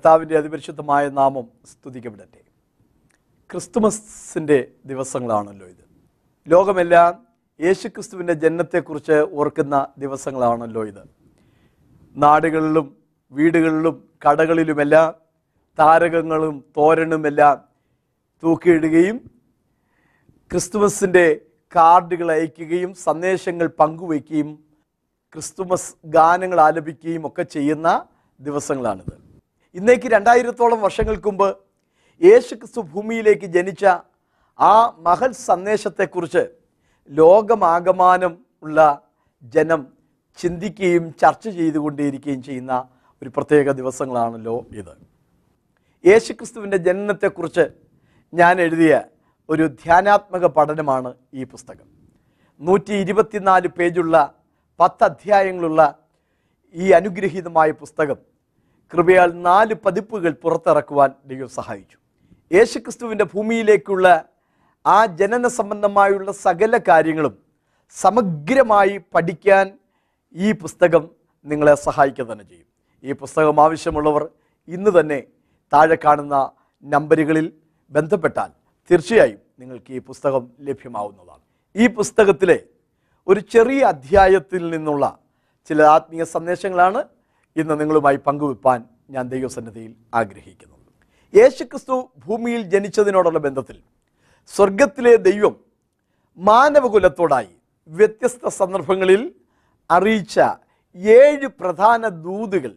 [0.00, 2.40] കർത്താവിന്റെ അതിപരിശുദ്ധമായ നാമം സ്തുതിക്കപ്പെടട്ടെ.
[3.50, 5.84] ക്രിസ്തുമസിന്റെ ദിവസങ്ങളാണല്ലോ ഇത്.
[6.48, 7.26] ലോകമെല്ലാം
[7.60, 11.08] യേശുക്രിസ്തുവിന്റെ ജനനത്തെക്കുറിച്ച് ഓർക്കുന്ന ദിവസങ്ങളാണല്ലോ ഇത്.
[12.16, 12.96] നാടുകളിലും
[13.32, 15.14] വീടുകളിലും കടകളിലുമെല്ലാം
[15.78, 17.64] താരകങ്ങളും തോരണുമെല്ലാം
[18.42, 19.30] തൂക്കിയിടുകയും
[20.50, 21.40] ക്രിസ്തുമസിന്റെ
[21.76, 24.64] കാർഡുകൾ അയക്കുകയും സന്ദേശങ്ങൾ പങ്കുവയ്ക്കുകയും
[25.32, 28.04] ക്രിസ്തുമസ് ഗാനങ്ങൾ ആലപിക്കുകയും ഒക്കെ ചെയ്യുന്ന
[28.40, 29.29] ദിവസങ്ങളാണിത്.
[29.74, 31.56] ഇന്നേക്ക് രണ്ടായിരത്തോളം വർഷങ്ങൾക്ക് മുമ്പ്
[32.22, 33.84] യേശു ക്രിസ്തു ഭൂമിയിലേക്ക് ജനിച്ച
[34.58, 36.42] ആ മഹൽ സന്ദേശത്തെക്കുറിച്ച്
[37.10, 39.08] ലോകമാകമാനം ഉള്ള
[39.42, 39.86] ജനം
[40.38, 42.88] ചിന്തിക്കുകയും ചർച്ച ചെയ്തുകൊണ്ടേയിരിക്കുകയും ചെയ്യുന്ന
[43.22, 44.92] ഒരു പ്രത്യേക ദിവസങ്ങളാണല്ലോ ഇത്.
[46.06, 47.64] യേശുക്രിസ്തുവിന്റെ ജനനത്തെക്കുറിച്ച്
[48.34, 49.02] ഞാൻ എഴുതിയ
[49.48, 51.86] ഒരു ധ്യാനാത്മക പഠനമാണ് ഈ പുസ്തകം.
[52.60, 54.34] നൂറ്റി ഇരുപത്തിനാല് പേജുള്ള
[54.80, 55.80] പത്ത് അധ്യായങ്ങളുള്ള
[56.74, 58.18] ഈ അനുഗ്രഹീതമായ പുസ്തകം
[58.92, 61.96] കൃപയാൽ നാല് പതിപ്പുകൾ പുറത്തിറക്കുവാൻ ദൈവം സഹായിച്ചു.
[62.54, 64.24] യേശുക്രിസ്തുവിന്റെ ഭൂമിയിലേക്കുള്ള
[64.86, 67.38] ആ ജനന സംബന്ധമായുള്ള സകല കാര്യങ്ങളും
[67.90, 69.78] സമഗ്രമായി പഠിക്കാൻ
[70.34, 71.08] ഈ പുസ്തകം
[71.44, 72.66] നിങ്ങളെ സഹായിക്കുക തന്നെ ചെയ്യും.
[73.04, 74.28] ഈ പുസ്തകം ആവശ്യമുള്ളവർ
[74.68, 75.24] ഇന്ന് തന്നെ
[75.72, 76.50] താഴെ കാണുന്ന
[76.84, 77.52] നമ്പറുകളിൽ
[77.90, 78.50] ബന്ധപ്പെട്ടാൽ
[78.90, 81.40] തീർച്ചയായും നിങ്ങൾക്ക് ഈ പുസ്തകം ലഭ്യമാവുന്നതാണ്.
[81.76, 82.62] ഈ പുസ്തകത്തിലെ
[83.28, 85.18] ഒരു ചെറിയ അധ്യായത്തിൽ നിന്നുള്ള
[85.68, 87.04] ചില ആത്മീയ സന്ദേശങ്ങളാണ്
[87.56, 90.76] ഇന്ന് നിങ്ങളുമായി പങ്കുവെപ്പാൻ ഞാൻ ദൈവസന്നിധിയിൽ ആഗ്രഹിക്കുന്നു.
[91.34, 93.78] യേശുക്രിസ്തു ഭൂമിയിൽ ജനിച്ചതിനോടുള്ള ബന്ധത്തിൽ
[94.46, 95.56] സ്വർഗത്തിലെ ദൈവം
[96.36, 97.56] മാനവകുലത്തോടായി
[97.88, 99.34] വ്യത്യസ്ത സന്ദർഭങ്ങളിൽ
[99.90, 100.40] അറിയിച്ച
[100.96, 102.74] ഏഴ് പ്രധാന ദൂതുകൾ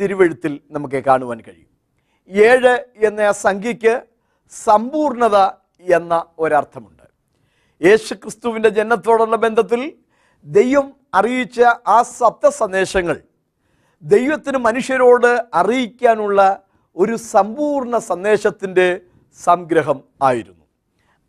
[0.00, 1.70] തിരുവഴുത്തിൽ നമുക്ക് കാണുവാൻ കഴിയും.
[2.28, 4.02] ഏഴ് എന്ന സംഖ്യയ്ക്ക്
[4.50, 5.36] സമ്പൂർണത
[5.80, 7.02] എന്ന ഒരർത്ഥമുണ്ട്.
[7.84, 9.92] യേശുക്രിസ്തുവിന്റെ ജനനത്തോടുള്ള ബന്ധത്തിൽ
[10.44, 13.22] ദൈവം അറിയിച്ച ആ സപ്ത സന്ദേശങ്ങൾ
[14.02, 16.62] ദൈവത്തിന് മനുഷ്യരോട് അറിയിക്കാനുള്ള
[16.96, 19.00] ഒരു സമ്പൂർണ സന്ദേശത്തിന്റെ
[19.44, 20.64] സംഗ്രഹം ആയിരുന്നു.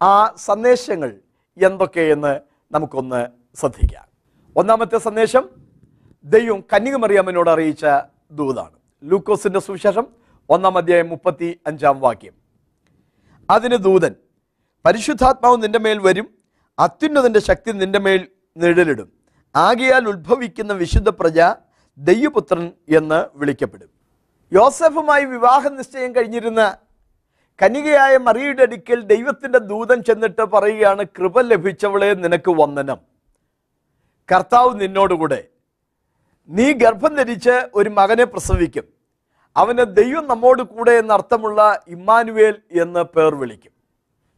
[0.01, 1.19] ആ സന്ദേശങ്ങൾ
[1.63, 2.39] എന്തൊക്കെയെന്ന്
[2.71, 4.05] നമുക്കൊന്ന് ശ്രദ്ധിക്കാം.
[4.55, 5.49] ഒന്നാമത്തെ സന്ദേശം
[6.23, 7.85] ദൈവം കന്യകമറിയാമ്മനോട് അറിയിച്ച
[8.31, 8.79] ദൂതാണ്.
[9.03, 10.07] ലൂക്കോസിന്റെ സുവിശേഷം
[10.49, 12.33] ഒന്നാം അധ്യായം മുപ്പത്തി അഞ്ചാം വാക്യം.
[13.49, 14.15] അതിന് ദൂതൻ
[14.85, 16.29] പരിശുദ്ധാത്മാവ് നിന്റെ മേൽ വരും
[16.79, 18.27] അത്യുന്നതിന്റെ ശക്തി നിന്റെ മേൽ
[18.57, 19.11] നിഴലിടും.
[19.55, 21.39] ആകയാൽ ഉത്ഭവിക്കുന്ന വിശുദ്ധ പ്രജ
[21.97, 23.89] ദൈവപുത്രൻ എന്ന് വിളിക്കപ്പെടും.
[24.53, 26.77] യോസഫുമായി വിവാഹ നിശ്ചയം കഴിഞ്ഞിരുന്ന
[27.63, 32.97] കനികയായ മറിയുടെ അടുക്കൽ ദൈവത്തിന്റെ ദൂതൻ ചെന്നിട്ട് പറയുകയാണ് കൃപ ലഭിച്ചവളെ നിനക്ക് വന്ദനം.
[34.35, 35.43] കർത്താവ് നിന്നോടുകൂടെ.
[36.49, 38.83] നീ ഗർഭം ധരിച്ച് ഒരു മകനെ പ്രസവിക്കും.
[39.57, 43.71] അവന് ദൈവം നമ്മോട് കൂടെ എന്നർത്ഥമുള്ള ഇമ്മാനുവേൽ എന്ന് പേർ വിളിക്കും.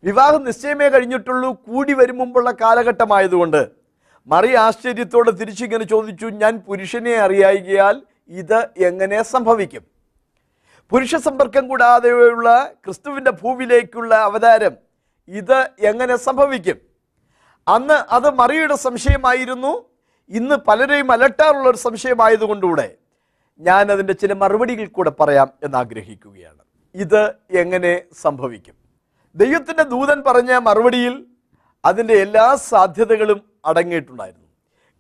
[0.03, 3.82] വിവാഹം നിശ്ചയമേ കഴിഞ്ഞിട്ടുള്ളൂ കൂടി വരും കാലഘട്ടമായതുകൊണ്ട്
[4.28, 9.84] മറി ആശ്ചര്യത്തോടെ തിരിച്ചിങ്ങനെ ചോദിച്ചു ഞാൻ പുരുഷനെ അറിയായികയാൽ ഇത് എങ്ങനെ സംഭവിക്കും?
[10.91, 14.72] പുരുഷ സമ്പർക്കം കൂടാതെയുള്ള ക്രിസ്തുവിന്റെ ഭൂവിലേക്കുള്ള അവതാരം
[15.28, 16.75] ഇത് എങ്ങനെ സംഭവിക്കും?
[17.67, 19.85] അന്ന് അത് മറിയുടെ സംശയമായിരുന്നു.
[20.29, 22.95] ഇന്ന് പലരെയും അലട്ടാറുള്ള ഒരു സംശയമായതുകൊണ്ടുകൂടെ
[23.59, 26.63] ഞാൻ അതിന്റെ ചില മറുപടികൾ കൂടെ പറയാം എന്ന് ആഗ്രഹിക്കുകയാണ്
[26.95, 28.75] ഇത് എങ്ങനെ സംഭവിക്കും?
[29.35, 31.25] ദൈവത്തിന്റെ ദൂതൻ പറഞ്ഞ മറുപടിയിൽ
[31.85, 34.47] അതിന്റെ എല്ലാ സാധ്യതകളും അടങ്ങിയിട്ടുണ്ടായിരുന്നു.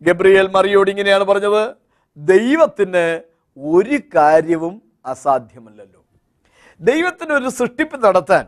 [0.01, 1.75] ഗബ്രിയേൽ മറിയോട് ഇങ്ങനെയാണ് പറഞ്ഞത്
[2.17, 3.21] ദൈവത്തിന്
[3.57, 6.05] ഒരു കാര്യവും അസാധ്യമല്ലല്ലോ.
[6.79, 8.47] ദൈവത്തിന് ഒരു സൃഷ്ടിപ്പ് നടത്താൻ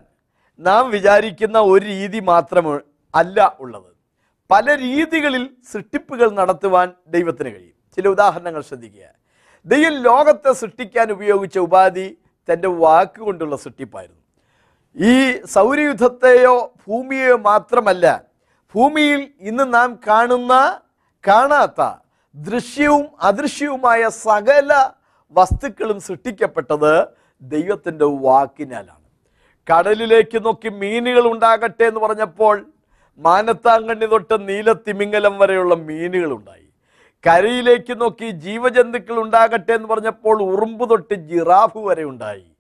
[0.60, 2.80] നാം വിചാരിക്കുന്ന ഒരു രീതി മാത്രമേ
[3.16, 3.92] അല്ല ഉള്ളത്.
[4.52, 7.76] പല രീതികളിൽ സൃഷ്ടിപ്പുകൾ നടത്തുവാൻ ദൈവത്തിന് കഴിയും.
[7.96, 9.08] ചില ഉദാഹരണങ്ങൾ ശ്രദ്ധിക്കുക.
[9.66, 12.18] ദൈവം ലോകത്തെ സൃഷ്ടിക്കാൻ ഉപയോഗിച്ച ഉപാധി
[12.54, 14.25] തന്റെ വാക്കുകൊണ്ടുള്ള സൃഷ്ടിപ്പായിരുന്നു.
[14.96, 18.24] ഈ സൗരയുദ്ധത്തെയോ ഭൂമിയെയോ മാത്രമല്ല
[18.76, 20.82] ഭൂമിയിൽ ഇന്ന് നാം കാണുന്ന
[21.28, 21.82] കാണാത്ത
[22.36, 24.92] ദൃശ്യവും അദൃശ്യവുമായ സകല
[25.36, 27.08] വസ്തുക്കളും സൃഷ്ടിക്കപ്പെട്ടത്
[27.42, 29.06] ദൈവത്തിന്റെ വാക്കിനാലാണ്.
[29.72, 32.66] കടലിലേക്ക് നോക്കി മീനുകൾ ഉണ്ടാകട്ടെ എന്ന് പറഞ്ഞപ്പോൾ
[33.20, 36.68] മാനത്താങ്കണ്ണി തൊട്ട് നീലത്തിമിംഗലം വരെയുള്ള മീനുകൾ ഉണ്ടായി.
[37.28, 42.55] കരയിലേക്ക് നോക്കി ജീവജന്തുക്കൾ ഉണ്ടാകട്ടെ എന്ന് പറഞ്ഞപ്പോൾ ഉറുമ്പ് തൊട്ട് ജിറാഫ് വരെ ഉണ്ടായി.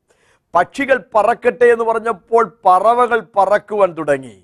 [0.55, 4.43] പക്ഷികൾ പറക്കട്ടെ എന്ന് പറഞ്ഞപ്പോൾ പറവകൾ പറക്കുവാൻ തുടങ്ങി.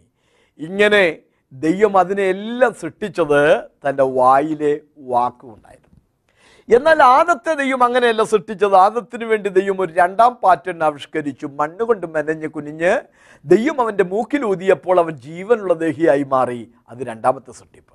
[0.60, 1.18] ഇങ്ങനെ
[1.54, 5.82] ദൈവം അതിനെല്ലാം സൃഷ്ടിച്ചത് തന്റെ വായിലെ വാക്കുകൊണ്ടായിരുന്നു
[6.76, 8.76] എന്നാൽ ആദത്തെ ദൈവം അങ്ങനെയല്ല സൃഷ്ടിച്ചത്.
[8.76, 11.46] ആദത്തിന് വേണ്ടി ദൈവം ഒരു രണ്ടാം പാറ്റേൺ ആവിഷ്കരിച്ചു.
[11.46, 13.02] മണ്ണുകൊണ്ട് മെനഞ്ഞ് കുനിഞ്ഞ്
[13.46, 16.72] ദൈവം അവന്റെ മൂക്കിൽ ഊതിയപ്പോൾ അവൻ ജീവനുള്ള ദേഹിയായി മാറി.
[16.90, 17.94] അത് രണ്ടാമത്തെ സൃഷ്ടിപ്പ്.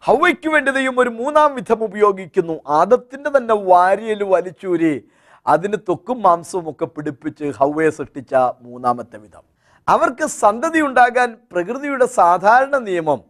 [0.00, 2.60] ഹവയ്ക്ക് വേണ്ടി ദൈവം ഒരു മൂന്നാം വിധം ഉപയോഗിക്കുന്നു.
[2.68, 5.04] ആദത്തിന്റെ തന്നെ വാരിയൽ വലിച്ചൂരി
[5.46, 9.44] അതിന് തൊക്കും മാംസവും ഒക്കെ പിടിപ്പിച്ച് ഹൗവയെ സൃഷ്ടിച്ച മൂന്നാമത്തെ വിധം.
[9.88, 13.20] അവർക്ക് സന്തതി ഉണ്ടാകാൻ പ്രകൃതിയുടെ സാധാരണ നിയമം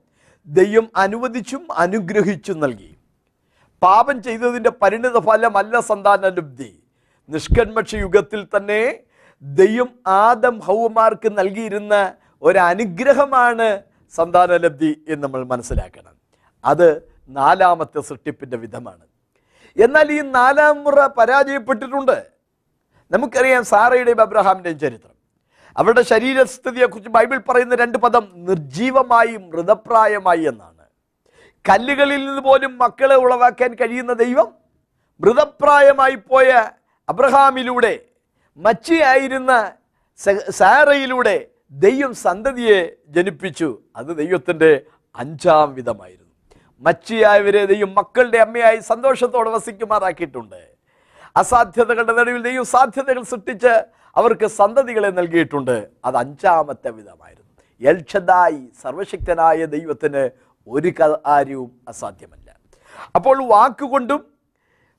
[0.47, 2.91] ദൈവം അനുവദിച്ചും അനുഗ്രഹിച്ചും നൽകി.
[3.83, 6.71] പാപം ചെയ്തതിന്റെ പരിണിത ഫലമല്ല സന്താന ലബ്ധി.
[7.29, 8.81] നിഷ്കന്മക്ഷ യുഗത്തിൽ തന്നെ
[9.43, 13.69] ദൈവം ആദം ഹൗമാർക്ക് നൽകിയിരുന്ന ഒരനുഗ്രഹമാണ്
[14.11, 16.15] സന്താനലബ്ധി സന്താന എന്ന് നമ്മൾ മനസ്സിലാക്കണം.
[16.65, 16.89] അത്
[17.29, 19.06] നാലാമത്തെ സൃഷ്ടിപ്പിന്റെ വിധമാണ്.
[19.79, 22.27] എന്നാൽ ഈ നാലാം മുറ പരാജയപ്പെട്ടിട്ടുണ്ട്.
[23.11, 25.15] നമുക്കറിയാം സാറയുടെയും അബ്രഹാമിന്റെയും ചരിത്രം.
[25.77, 30.85] അവരുടെ ശരീരസ്ഥിതിയെക്കുറിച്ച് ബൈബിൾ പറയുന്ന രണ്ട് പദം നിർജീവമായി മൃതപ്രായമായി എന്നാണ്.
[31.69, 34.55] കല്ലുകളിൽ നിന്ന് പോലും മക്കളെ ഉളവാക്കാൻ കഴിയുന്ന ദൈവം
[35.21, 36.71] മൃതപ്രായമായി പോയ
[37.09, 37.99] അബ്രഹാമിലൂടെ
[38.57, 39.73] മച്ചിയായിരുന്ന
[40.51, 43.79] സാറയിലൂടെ ദൈവം സന്തതിയെ ജനിപ്പിച്ചു.
[43.97, 44.83] അത് ദൈവത്തിന്റെ
[45.17, 46.26] അഞ്ചാം വിധമായിരുന്നു.
[46.83, 50.61] മച്ചിയായവരെ ദൈവം മക്കളുടെ അമ്മയായി സന്തോഷത്തോടെ വസിക്കുമാറാക്കിയിട്ടുണ്ട്.
[51.37, 53.73] അസാധ്യതകളുടെ നടുവിൽ ദൈവം സാധ്യതകൾ സൃഷ്ടിച്ച്
[54.17, 55.77] അവർക്ക് സന്തതികളെ നൽകിയിട്ടുണ്ട്.
[56.05, 57.53] അത് അഞ്ചാമത്തെ വിധമായിരുന്നു.
[57.81, 60.23] എൽഷദായി സർവശക്തനായ ദൈവത്തിന്
[60.67, 62.49] ഒരു കാര്യവും അസാധ്യമല്ല.
[63.15, 64.21] അപ്പോൾ വാക്കുകൊണ്ടും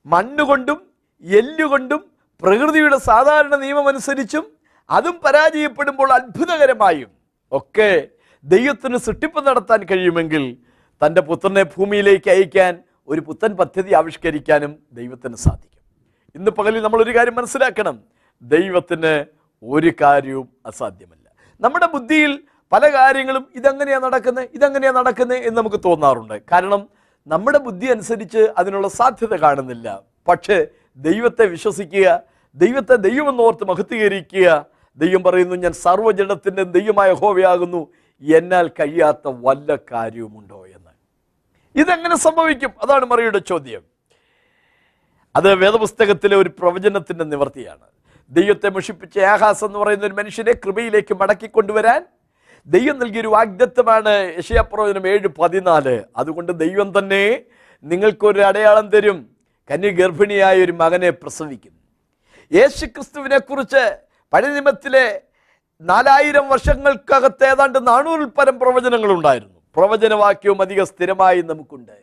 [0.06, 0.80] മണ്ണുകൊണ്ടും
[1.24, 2.02] എല്ലുകൊണ്ടും
[2.44, 4.46] പ്രകൃതിയുടെ സാധാരണ നിയമം അനുസരിച്ചും
[4.90, 7.10] അതും പരാജയപ്പെടുമ്പോൾ അത്ഭുതകരമായും
[7.52, 8.08] ഒക്കെ
[8.46, 10.44] ദൈവത്തിന് സൃഷ്ടിപ്പ് നടത്താൻ കഴിയുമെങ്കിൽ
[11.06, 15.84] തന്റെ പുത്രനെ ഭൂമിയിലേക്ക് അയക്കാൻ ഒരു പുത്തൻ പദ്ധതി ആവിഷ്കരിക്കാനും ദൈവത്തിന് സാധിക്കും.
[16.36, 18.00] ഇന്ന് പകലിൽ നമ്മൾ ഒരു കാര്യം മനസ്സിലാക്കണം.
[18.42, 19.26] ദൈവത്തിന്
[19.64, 21.30] ഒരു കാര്യവും അസാധ്യമല്ല.
[21.62, 26.42] നമ്മുടെ ബുദ്ധിയിൽ പല കാര്യങ്ങളും ഇതെങ്ങനെയാണ് നടക്കുന്നത് ഇതെങ്ങനെയാണ് നടക്കുന്നത് എന്ന് നമുക്ക് തോന്നാറുണ്ട്.
[26.52, 26.90] കാരണം
[27.28, 30.02] നമ്മുടെ ബുദ്ധി അനുസരിച്ച് അതിനുള്ള സാധ്യത കാണുന്നില്ല.
[30.28, 30.68] പക്ഷേ
[30.98, 32.24] ദൈവത്തെ വിശ്വസിക്കുക
[32.56, 34.66] ദൈവത്തെ ദൈവമെന്നോർത്ത് മഹത്വീകരിക്കുക
[34.98, 37.88] ദൈവം പറയുന്നു ഞാൻ സർവജടത്തിന്റെ ദൈവമായ ഹോവയാകുന്നു
[38.22, 40.67] എന്നാൽ കഴിയാത്ത വല്ല കാര്യവുമുണ്ടോ?
[41.78, 42.72] ഇതെങ്ങനെ സംഭവിക്കും?
[42.82, 43.82] അതാണ് മറിയുടെ ചോദ്യം.
[45.36, 47.88] അത് വേദപുസ്തകത്തിലെ ഒരു പ്രവചനത്തിന്റെ നിവർത്തിയാണ്.
[48.30, 52.06] ദൈവത്തെ മുഷിപ്പിച്ച ആഹാസ് എന്ന് പറയുന്ന ഒരു മനുഷ്യനെ കൃപയിലേക്ക് മടക്കി കൊണ്ടുവരാൻ
[52.66, 56.04] ദൈവം നൽകിയൊരു വാഗ്ദത്വമാണ് യശയപ്രവചനം ഏഴ് പതിനാല്.
[56.18, 57.42] അതുകൊണ്ട് ദൈവം തന്നെ
[57.84, 59.30] നിങ്ങൾക്കൊരു അടയാളം തരും.
[59.72, 61.72] കന്യ ഗർഭിണിയായ ഒരു മകനെ പ്രസവിക്കും
[62.54, 63.98] യേശു ക്രിസ്തുവിനെ കുറിച്ച്
[64.34, 65.22] പഴയ നിയമത്തിലെ
[65.82, 69.57] നാലായിരം വർഷങ്ങൾക്കകത്ത് ഏതാണ്ട് നാനൂറിൽ പരം പ്രവചനങ്ങൾ ഉണ്ടായിരുന്നു.
[69.78, 71.96] പ്രവചനവാക്യവും അധികം സ്ഥിരമായി നമുക്കുണ്ട്.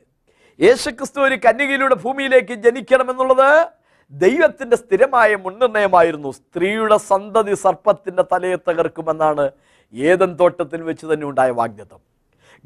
[0.60, 3.68] യേശുക്രിസ്തു ഒരു കന്യകയിലൂടെ ഭൂമിയിലേക്ക് ജനിക്കണമെന്നുള്ളത്
[4.12, 9.50] ദൈവത്തിന്റെ സ്ഥിരമായ മുൻനിർണയമായിരുന്നു സ്ത്രീയുടെ സന്തതി സർപ്പത്തിന്റെ തലയെ തകർക്കുമെന്നാണ്
[9.94, 12.00] ഏതൻ തോട്ടത്തിൽ വെച്ച് തന്നെ ഉണ്ടായ വാഗ്ദത്തം.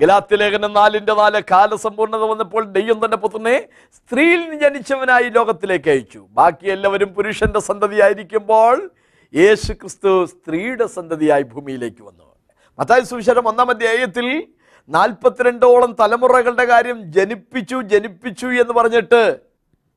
[0.01, 3.57] ഗലാത്യ ലേഖനം നാലിന്റെ നാല് കാലസമ്പൂർണത വന്നപ്പോൾ ദൈവം തന്നെ പുത്രനെ
[3.97, 6.27] സ്ത്രീയിൽ ജനിച്ചവനായി ലോകത്തിലേക്ക് അയച്ചു.
[6.31, 8.91] ബാക്കി എല്ലാവരും പുരുഷന്റെ സന്തതിയായിരിക്കുമ്പോൾ
[9.35, 12.29] യേശു ക്രിസ്തു സ്ത്രീയുടെ സന്തതിയായി ഭൂമിയിലേക്ക് വന്നു.
[12.79, 14.29] മത്തായ സുവിശേഷം ഒന്നാം അധ്യായത്തിൽ
[14.89, 19.41] നാൽപ്പത്തിരണ്ടോളം തലമുറകളുടെ കാര്യം ജനിപ്പിച്ചു ജനിപ്പിച്ചു എന്ന് പറഞ്ഞിട്ട്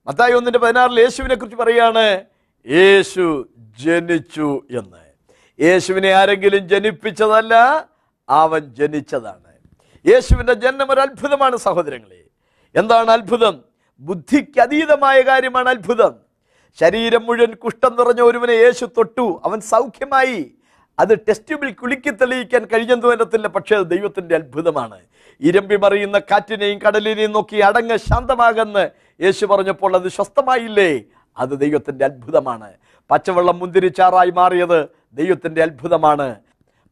[0.08, 2.24] മത്തായി ഒന്നിന്റെ പതിനാറിൽ യേശുവിനെ കുറിച്ച് പറയാണ്
[2.68, 3.50] യേശു
[3.80, 5.02] ജനിച്ചു എന്ന്.
[5.62, 7.88] യേശുവിനെ ആരെങ്കിലും ജനിപ്പിച്ചതല്ല
[8.30, 9.52] അവൻ ജനിച്ചതാണ്.
[10.08, 12.24] യേശുവിന്റെ ജന്മം ഒരു അത്ഭുതമാണ് സഹോദരങ്ങളെ.
[12.76, 13.64] എന്താണ് അത്ഭുതം?
[14.00, 16.16] ബുദ്ധിക്ക് അതീതമായ കാര്യമാണ് അത്ഭുതം.
[16.80, 19.42] ശരീരം മുഴുവൻ കുഷ്ഠം നിറഞ്ഞ ഒരുവനെ യേശു തൊട്ടു.
[19.46, 20.52] അവൻ സൗഖ്യമായി.
[21.02, 25.00] അത് ടെസ്റ്റുബിൽ കുലുക്കി തെളിയിക്കാൻ കഴിഞ്ഞെന്ന് വരത്തില്ല പക്ഷേ അത് ദൈവത്തിന്റെ അത്ഭുതമാണ്.
[25.42, 28.90] ഇരമ്പി മറിയുന്ന കാറ്റിനെയും കടലിനെയും നോക്കി അടങ്ങ് ശാന്തമാകെന്ന്
[29.24, 31.04] യേശു പറഞ്ഞപ്പോൾ അത് സ്വസ്ഥമായില്ലേ?
[31.38, 32.74] അത് ദൈവത്തിന്റെ അത്ഭുതമാണ്.
[33.12, 36.36] പച്ചവെള്ളം മുന്തിരിച്ചാറായി മാറിയത് ദൈവത്തിന്റെ അത്ഭുതമാണ്.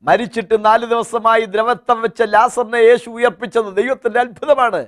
[0.03, 4.87] മരിച്ചിട്ട് നാല് ദിവസമായി ദ്രവത്വം വെച്ച ലാസറിനെ യേശു ഉയർപ്പിച്ചത് ദൈവത്തിന്റെ അത്ഭുതമാണ്.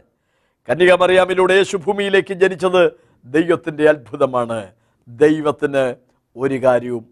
[0.69, 2.91] കന്യക മറിയാമിലൂടെ യേശു ഭൂമിയിലേക്ക് ജനിച്ചത്
[3.25, 4.71] ദൈവത്തിന്റെ അത്ഭുതമാണ്.
[5.07, 5.95] ദൈവത്തിന്
[6.35, 7.05] ഒരു കാര്യവും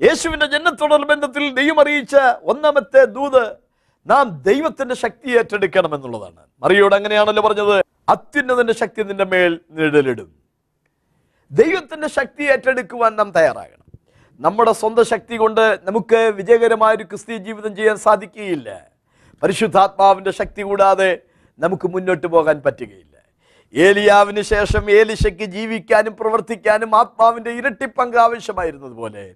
[0.00, 3.56] അസാധ്യമല്ലല്ലോ യേശുവിന്റെ ജന്മത്തോടനുബന്ധത്തിൽ ദൈവം അറിയിച്ച ഒന്നാമത്തെ ദൂത്
[4.06, 6.46] നാം ദൈവത്തിന്റെ ശക്തി ഏറ്റെടുക്കണം എന്നുള്ളതാണ്.
[6.62, 10.34] മറിയോട് അങ്ങനെയാണല്ലോ പറഞ്ഞത് അത്യുന്നതിന്റെ ശക്തി നിന്റെ മേൽ നിഴലിടും.
[11.50, 13.98] ദൈവത്തിന്റെ ശക്തി ഏറ്റെടുക്കുവാൻ നാം തയ്യാറാകണം.
[14.40, 18.86] നമ്മുടെ സ്വന്തം ശക്തി കൊണ്ട് നമുക്ക് വിജയകരമായ ഒരു ക്രിസ്തീയ ജീവിതം ചെയ്യാൻ സാധിക്കുകയില്ല.
[19.42, 21.18] പരിശുദ്ധാത്മാവിന്റെ ശക്തി കൂടാതെ
[21.58, 23.16] നമുക്ക് മുന്നോട്ട് പോകാൻ പറ്റുകയില്ല.
[23.74, 29.34] ഏലിയാവിന് ശേഷം ഏലിശയ്ക്ക് ജീവിക്കാനും പ്രവർത്തിക്കാനും ആത്മാവിന്റെ ഇരട്ടി പങ്ക് ആവശ്യമായിരുന്നതുപോലെ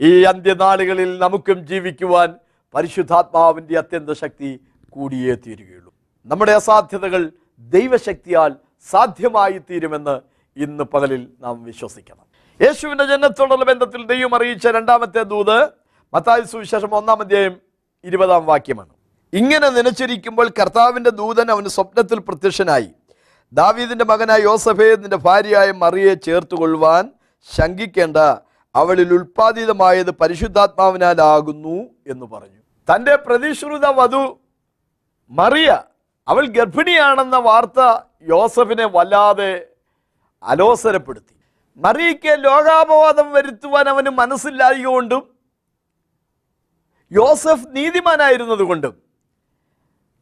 [0.00, 2.34] ഈ അന്ത്യനാളുകളിൽ നമുക്കും ജീവിക്കുവാൻ
[2.74, 5.94] പരിശുദ്ധാത്മാവിന്റെ അത്യന്ത ശക്തി കൂടിയേ തീരുകയുള്ളൂ.
[6.26, 8.54] നമ്മുടെ അസാധ്യതകൾ ദൈവശക്തിയാൽ
[8.90, 10.20] സാധ്യമായി തീരുമെന്ന്
[10.56, 12.24] ഇന്ന് പകലിൽ നാം വിശ്വസിക്കണം.
[12.60, 15.68] യേശുവിന്റെ ജനത്തോടുള്ള ബന്ധത്തിൽ ദൈവം അറിയിച്ച രണ്ടാമത്തെ ദൂത്
[16.14, 17.60] മത്തായി സുവിശേഷം ഒന്നാം അധ്യായം
[18.04, 18.88] ഇരുപതാം വാക്യമാണ്.
[19.32, 22.88] ഇങ്ങനെ നനച്ചിരിക്കുമ്പോൾ കർത്താവിന്റെ ദൂതൻ അവന് സ്വപ്നത്തിൽ പ്രത്യക്ഷനായി.
[23.52, 27.10] ദാവീദിന്റെ മകനായ യോസഫേ നിന്റെ ഭാര്യയായ മറിയെ ചേർത്തുകൊള്ളുവാൻ
[27.56, 28.16] ശങ്കിക്കേണ്ട
[28.74, 32.60] അവളിൽ ഉൽപ്പാദിതമായത് പരിശുദ്ധാത്മാവിനാലാകുന്നു എന്ന് പറഞ്ഞു.
[32.88, 34.40] തന്റെ പ്രതിശ്രുത വധു
[35.30, 35.70] മറിയ
[36.28, 37.80] അവൾ ഗർഭിണിയാണെന്ന വാർത്ത
[38.28, 39.52] യോസഫിനെ വല്ലാതെ
[40.42, 41.34] അലോസരപ്പെടുത്തി.
[41.76, 45.22] മറിയയ്ക്ക് ലോകാപവാദം വരുത്തുവാൻ അവന് മനസ്സില്ലായതുകൊണ്ടും
[47.12, 48.94] യോസഫ് നീതിമാനായിരുന്നതുകൊണ്ടും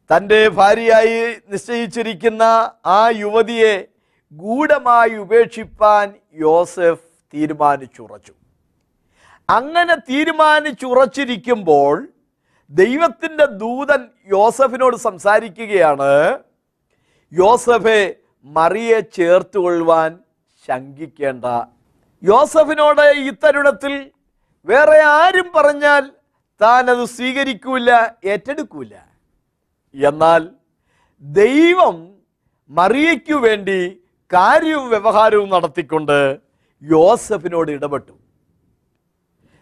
[0.09, 1.17] തന്റെ ഭാര്യയായി
[1.49, 2.43] നിശ്ചയിച്ചിരിക്കുന്ന
[2.85, 3.87] ആ യുവതിയെ
[4.31, 8.33] ഗൂഢമായി ഉപേക്ഷിപ്പാൻ യോസഫ് തീരുമാനിച്ചുറച്ചു.
[9.49, 12.07] അങ്ങനെ തീരുമാനിച്ചുറച്ചിരിക്കുമ്പോൾ
[12.71, 16.39] ദൈവത്തിന്റെ ദൂതൻ യോസഫിനോട് സംസാരിക്കുകയാണ്
[17.33, 18.15] യോസഫെ
[18.45, 20.19] മറിയെ ചേർത്തുകൊള്ളുവാൻ
[20.67, 21.45] ശങ്കിക്കേണ്ട.
[22.23, 24.11] യോസഫിനോട് ഈ തരുണത്തിൽ
[24.67, 26.11] വേറെ ആരും പറഞ്ഞാൽ
[26.61, 27.91] താൻ അത് സ്വീകരിക്കൂല
[28.25, 28.93] ഏറ്റെടുക്കൂല.
[29.95, 30.49] എന്നാൽ
[31.23, 32.15] ദൈവം
[32.69, 34.01] മറിയയ്ക്കു വേണ്ടി
[34.33, 36.39] കാര്യവും വ്യവഹാരവും നടത്തിക്കൊണ്ട്
[36.83, 38.11] യോസഫിനോട് ഇടപെട്ടു.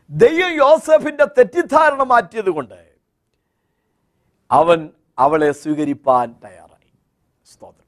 [0.09, 2.89] ദൈവം യോസഫിന്റെ തെറ്റിദ്ധാരണ മാറ്റിയത് കൊണ്ട്
[4.51, 6.91] അവൻ അവളെ സ്വീകരിപ്പാൻ തയ്യാറായി.
[7.53, 7.85] സ്തോത്രം.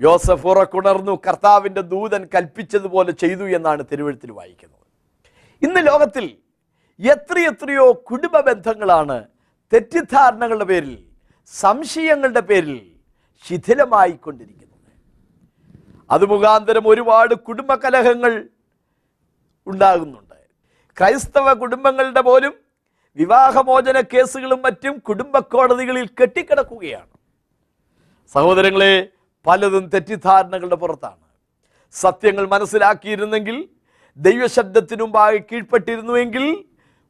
[0.00, 4.76] യോസഫ് ഉറക്കുണർന്നു കർത്താവിന്റെ ദൂതൻ കൽപ്പിച്ചതുപോലെ ചെയ്തു എന്നാണ് തിരുവഴുത്തിൽ വായിക്കുന്നത്.
[5.64, 6.36] ഇന്ന് ലോകത്തിൽ
[7.00, 9.24] എത്രയെത്രയോ കുടുംബ ബന്ധങ്ങളാണ്
[9.72, 11.04] തെറ്റിദ്ധാരണകളുടെ പേരിൽ
[11.46, 12.92] സംശയങ്ങളുടെ പേരിൽ
[13.48, 14.65] ശിഥിലമായിക്കൊണ്ടിരിക്കുന്നത്.
[16.10, 18.32] അത് മുഖാന്തരം ഒരുപാട് കുടുംബകലഹങ്ങൾ
[19.66, 20.38] ഉണ്ടാകുന്നുണ്ട്
[20.98, 22.54] ക്രൈസ്തവ കുടുംബങ്ങളുടെ പോലും
[23.18, 27.12] വിവാഹമോചന കേസുകളും മറ്റും കുടുംബ കോടതികളിൽ കെട്ടിക്കിടക്കുകയാണ്.
[28.34, 29.08] സഹോദരങ്ങളെ
[29.46, 31.24] പലതും തെറ്റിദ്ധാരണകളുടെ പുറത്താണ്.
[31.94, 33.56] സത്യങ്ങൾ മനസ്സിലാക്കിയിരുന്നെങ്കിൽ
[34.16, 36.44] ദൈവശബ്ദത്തിനു മുമ്പാകെ കീഴ്പ്പെട്ടിരുന്നുവെങ്കിൽ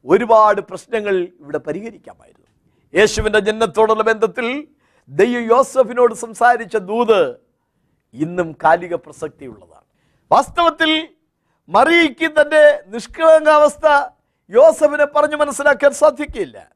[0.05, 2.47] ഒരുപാട് പ്രശ്നങ്ങൾ ഇവിടെ പരിഹരിക്കാമായിരുന്നു.
[2.93, 4.47] യേശുവിന്റെ ജന്മത്തോടുള്ള ബന്ധത്തിൽ
[5.09, 7.46] ദൈവ യോസഫിനോട് സംസാരിച്ച ദൂത്
[8.13, 9.83] ഇന്നും കാലിക പ്രസക്തിയുള്ളതാണ്.
[10.31, 11.07] വാസ്തവത്തിൽ
[11.69, 14.09] മറിയയ്ക്ക് തന്റെ നിഷ്കളങ്കാവസ്ഥ
[14.49, 16.67] യോസഫിനെ പറഞ്ഞു മനസ്സിലാക്കാൻ സാധിക്കില്ല.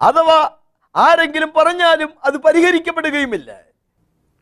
[0.00, 0.50] അഥവാ
[0.96, 3.60] ആരെങ്കിലും പറഞ്ഞാലും അത് പരിഹരിക്കപ്പെടുകയുമില്ല.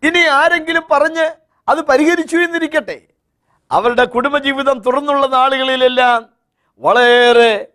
[0.03, 1.37] ഇനി ആരെങ്കിലും പറഞ്ഞ്
[1.69, 3.03] അത് പരിഹരിച്ചു എന്നിരിക്കട്ടെ.
[3.71, 6.29] അവരുടെ കുടുംബജീവിതം തുറന്നുള്ള നാളുകളിലെല്ലാം
[6.79, 7.69] വളരെ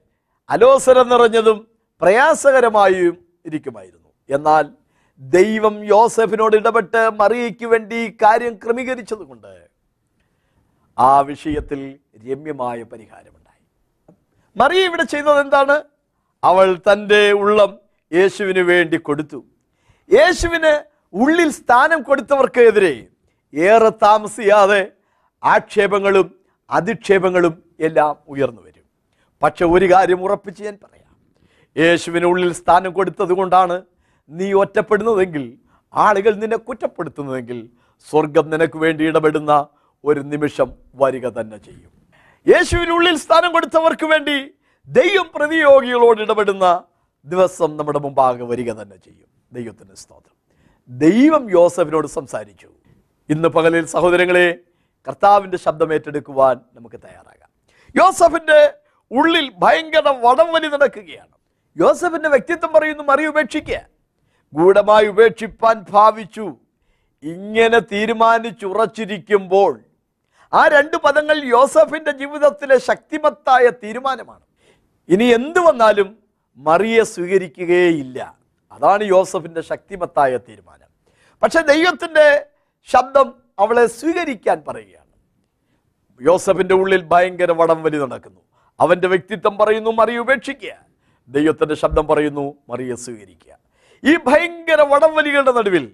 [0.50, 1.67] അലോസരം നിറഞ്ഞതും
[2.01, 4.10] പ്രയാസകരമായും ഇരിക്കുമായിരുന്നു.
[4.29, 4.69] എന്നാൽ
[5.20, 9.67] ദൈവം യോസഫിനോട് ഇടപെട്ട് മറിയയ്ക്ക് വേണ്ടി കാര്യം ക്രമീകരിച്ചതുകൊണ്ട്
[10.98, 13.63] ആ വിഷയത്തിൽ രമ്യമായ പരിഹാരമുണ്ടായി.
[14.58, 15.84] മറിയ ഇവിടെ ചെയ്തത് എന്താണ്?
[16.43, 17.79] അവൾ തന്റെ ഉള്ളം
[18.13, 19.46] യേശുവിന് വേണ്ടി കൊടുത്തു.
[20.13, 23.08] യേശുവിന് ഉള്ളിൽ സ്ഥാനം കൊടുത്തവർക്കെതിരെ
[23.53, 24.91] ഏറെ താമസിയാതെ
[25.43, 26.36] ആക്ഷേപങ്ങളും
[26.70, 28.84] അധിക്ഷേപങ്ങളും എല്ലാം ഉയർന്നു വരും.
[29.43, 31.15] പക്ഷെ ഒരു കാര്യം ഉറപ്പിച്ച് ഞാൻ പറയാം.
[31.77, 33.82] യേശുവിന് ഉള്ളിൽ സ്ഥാനം കൊടുത്തത് കൊണ്ടാണ്
[34.29, 35.57] നീ ഒറ്റപ്പെടുന്നതെങ്കിൽ
[35.93, 37.69] ആളുകൾ നിന്നെ കുറ്റപ്പെടുത്തുന്നതെങ്കിൽ
[38.09, 39.67] സ്വർഗം നിനക്ക് വേണ്ടി ഇടപെടുന്ന
[40.03, 41.91] ഒരു നിമിഷം വരിക തന്നെ ചെയ്യും.
[42.47, 44.51] യേശുവിനുള്ളിൽ സ്ഥാനം കൊടുത്തവർക്ക് വേണ്ടി
[44.87, 46.83] ദൈവം പ്രതിയോഗികളോട് ഇടപെടുന്ന
[47.25, 49.27] ദിവസം നമ്മുടെ മുമ്പാകെ വരിക തന്നെ ചെയ്യും.
[49.53, 50.35] ദൈവത്തിന്റെ സ്തോത്രം.
[50.89, 52.67] ദൈവം യോസഫിനോട് സംസാരിച്ചു.
[53.29, 54.57] ഇന്ന് പകലിൽ സഹോദരങ്ങളെ
[55.07, 57.49] കർത്താവിന്റെ ശബ്ദം ഏറ്റെടുക്കുവാൻ നമുക്ക് തയ്യാറാകാം.
[57.95, 58.73] യോസഫിന്റെ
[59.11, 61.33] ഉള്ളിൽ ഭയങ്കര വടംവലി നടക്കുകയാണ്.
[61.77, 63.92] യോസഫിന്റെ വ്യക്തിത്വം പറയുന്നു മറി ഉപേക്ഷിക്കുക
[64.53, 66.57] ഗൂഢമായി ഉപേക്ഷിപ്പാൻ ഭാവിച്ചു.
[67.24, 69.79] ഇങ്ങനെ തീരുമാനിച്ചുറച്ചിരിക്കുമ്പോൾ
[70.53, 74.41] ആ രണ്ട് പദങ്ങൾ യോസഫിന്റെ ജീവിതത്തിലെ ശക്തിമത്തായ തീരുമാനമാണ്.
[75.10, 76.17] ഇനി എന്തു വന്നാലും
[76.57, 78.38] മറിയെ സ്വീകരിക്കുകയില്ല
[78.72, 80.88] അതാണ് യോസഫിന്റെ ശക്തിമത്തായ തീരുമാനം.
[81.41, 82.45] പക്ഷെ ദൈവത്തിന്റെ
[82.83, 85.10] ശബ്ദം അവളെ സ്വീകരിക്കാൻ പറയുകയാണ്.
[86.22, 88.41] യോസഫിന്റെ ഉള്ളിൽ ഭയങ്കര വടംവലി നടക്കുന്നു.
[88.79, 90.75] അവന്റെ വ്യക്തിത്വം പറയുന്നു മറിയെ ഉപേക്ഷിക്കുക.
[91.27, 93.62] ദൈവത്തിന്റെ ശബ്ദം പറയുന്നു മറിയെ സ്വീകരിക്കുക.
[94.05, 95.93] ഈ ഭയങ്കര വടംവലികളുടെ നടുവിൽ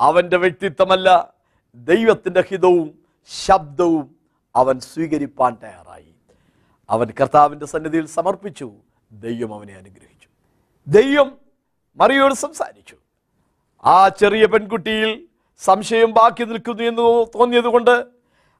[0.00, 1.34] അവന്റെ വ്യക്തിത്വമല്ല
[1.74, 2.98] ദൈവത്തിന്റെ ഹിതവും
[3.46, 4.16] ശബ്ദവും
[4.56, 6.14] അവൻ സ്വീകരിപ്പാൻ തയ്യാറായി.
[6.90, 8.72] അവൻ കർത്താവിന്റെ സന്നിധിയിൽ സമർപ്പിച്ചു
[9.12, 10.28] ദൈവം അവനെ അനുഗ്രഹിച്ചു.
[10.88, 11.38] ദൈവം
[11.96, 12.96] മറിയോട് സംസാരിച്ചു.
[13.84, 18.06] ആ ചെറിയ പെൺകുട്ടിയിൽ സംശയം ബാക്കി നിൽക്കുന്നു എന്ന് തോന്നിയതുകൊണ്ട്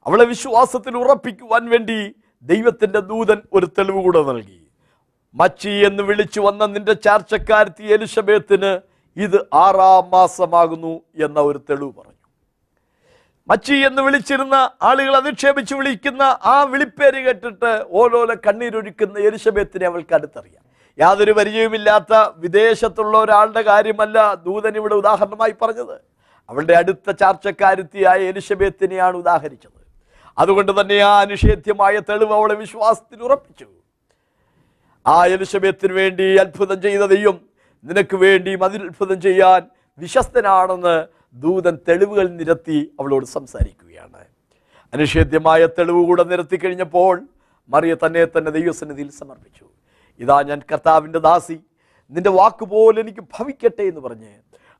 [0.05, 4.66] അവളെ വിശ്വാസത്തിൽ ഉറപ്പിക്കുവാൻ വേണ്ടി ദൈവത്തിന്റെ ദൂതൻ ഒരു തെളിവ് കൂടെ നൽകി.
[5.35, 8.79] മച്ചി എന്ന് വിളിച്ചു വന്ന നിന്റെ ചാർച്ചക്കാരത്തി എലിസബത്തിന്
[9.17, 12.13] ഇത് ആറാം മാസമാകുന്നു എന്ന ഒരു തെളിവ് പറഞ്ഞു.
[13.47, 20.63] മച്ചി എന്ന് വിളിച്ചിരുന്ന ആളുകൾ അധിക്ഷേപിച്ച് വിളിക്കുന്ന ആ വിളിപ്പേര് കേട്ടിട്ട് ഓരോരോ കണ്ണീരൊഴുക്കുന്ന എലിസബത്തിനെ അവൾക്ക് അടുത്തറിയാം.
[20.99, 26.01] യാതൊരു പരിചയവുമില്ലാത്ത വിദേശത്തുള്ള ഒരാളുടെ കാര്യമല്ല ദൂതൻ ഇവിടെ ഉദാഹരണമായി പറഞ്ഞത്.
[26.49, 29.87] അവളുടെ അടുത്ത ചാർച്ചക്കാരുത്തിയായ എലിസബത്തിനെയാണ് ഉദാഹരിച്ചത്.
[30.37, 33.65] അതുകൊണ്ട് തന്നെ ആ അനുഷേദ്യമായ തെളിവ് അവളെ വിശ്വാസത്തിൽ ഉറപ്പിച്ചു.
[35.07, 37.03] ആ എലിസബത്തിന് വേണ്ടി അത്ഭുതം ചെയ്ത
[37.85, 39.61] നിനക്ക് വേണ്ടി മതിലത്ഭുതം ചെയ്യാൻ
[39.97, 40.95] വിശ്വസ്തനാണെന്ന്
[41.43, 44.21] ദൂതൻ തെളിവുകൾ നിരത്തി അവളോട് സംസാരിക്കുകയാണ്.
[44.93, 47.15] അനിഷേധ്യമായ തെളിവ് കൂടെ നിരത്തി കഴിഞ്ഞപ്പോൾ
[47.69, 49.65] മറിയ തന്നെ തന്നെ ദൈവസന്നിധിയിൽ സമർപ്പിച്ചു.
[50.19, 51.57] ഇതാ ഞാൻ കർത്താവിന്റെ ദാസി
[52.11, 54.33] നിന്റെ വാക്കുപോലെ എനിക്ക് ഭവിക്കട്ടെ എന്ന് പറഞ്ഞ്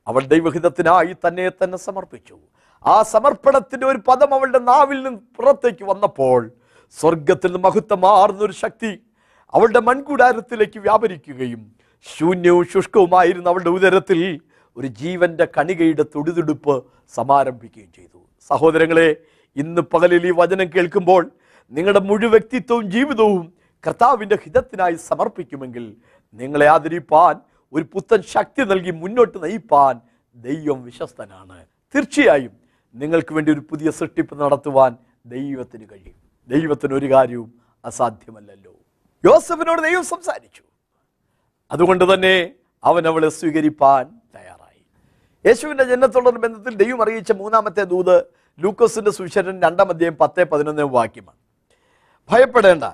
[0.06, 2.36] അവൾ ദൈവഹിതത്തിനായി തന്നെ തന്നെ സമർപ്പിച്ചു.
[2.84, 6.40] ആ സമർപ്പണത്തിന്റെ ഒരു പദം അവളുടെ നാവിൽ നിന്ന് പുറത്തേക്ക് വന്നപ്പോൾ
[6.98, 8.92] സ്വർഗത്തിൽ നിന്ന് മഹത്വമാർന്ന ഒരു ശക്തി
[9.54, 11.72] അവളുടെ മൺകൂടാരത്തിലേക്ക് വ്യാപരിക്കുകയും
[12.16, 14.40] ശൂന്യവും ശുഷ്കവുമായിരുന്ന അവളുടെ ഉദരത്തിൽ
[14.76, 18.18] ഒരു ജീവന്റെ കണികയുടെ തൊടുതുടുപ്പ് സമാരംഭിക്കുകയും ചെയ്തു.
[18.48, 19.16] സഹോദരങ്ങളെ
[19.56, 21.30] ഇന്ന് പകലിൽ ഈ വചനം കേൾക്കുമ്പോൾ
[21.70, 23.52] നിങ്ങളുടെ മുഴുവൻ വ്യക്തിത്വവും ജീവിതവും
[23.86, 25.96] കർത്താവിന്റെ ഹിതത്തിനായി സമർപ്പിക്കുമെങ്കിൽ
[26.32, 27.40] നിങ്ങളെ ആദരിപ്പാൻ
[27.72, 30.00] ഒരു പുത്തൻ ശക്തി നൽകി മുന്നോട്ട് നയിപ്പാൻ
[30.36, 31.66] ദൈവം വിശ്വസ്തനാണ്.
[31.94, 32.52] തീർച്ചയായും
[32.94, 36.14] നിങ്ങൾക്ക് വേണ്ടി ഒരു പുതിയ സൃഷ്ടിപ്പ് നടത്തുവാൻ ദൈവത്തിന് കഴിയും.
[36.48, 37.52] ദൈവത്തിന് ഒരു കാര്യവും
[37.84, 38.77] അസാധ്യമല്ലല്ലോ.
[39.24, 40.62] യോസഫിനോട് ദൈവം സംസാരിച്ചു.
[41.70, 44.82] അതുകൊണ്ട് തന്നെ അവൻ അവളെ സ്വീകരിപ്പാൻ തയ്യാറായി.
[45.46, 48.22] യേശുവിന്റെ ജനനത്തോടുള്ള ബന്ധത്തിൽ ദൈവം അറിയിച്ച മൂന്നാമത്തെ ദൂത്
[48.60, 51.38] ലൂക്കോസിന്റെ സുശരൻ രണ്ടാം അധ്യായം പത്ത് പതിനൊന്ന് വാക്യമാണ്.
[52.30, 52.84] ഭയപ്പെടേണ്ട.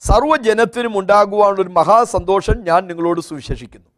[0.00, 3.88] സർവജനത്തിനും ഉണ്ടാകുവാനുള്ള ഒരു മഹാസന്തോഷം ഞാൻ നിങ്ങളോട് സുവിശേഷിക്കുന്നു.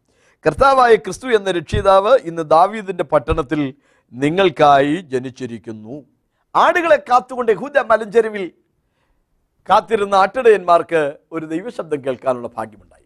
[0.47, 3.73] കർത്താവായ ക്രിസ്തു എന്ന രക്ഷിതാവ് ഇന്ന് ദാവീദിന്റെ പട്ടണത്തിൽ
[4.13, 6.03] നിങ്ങൾക്കായി ജനിച്ചിരിക്കുന്നു.
[6.55, 8.51] ആടുകളെ കാത്തുകൊണ്ട് യഹൂദ മലഞ്ചെരുവിൽ
[9.69, 13.05] കാത്തിരുന്ന ആട്ടിടയന്മാർക്ക് ഒരു ദൈവശബ്ദം കേൾക്കാനുള്ള ഭാഗ്യമുണ്ടായി.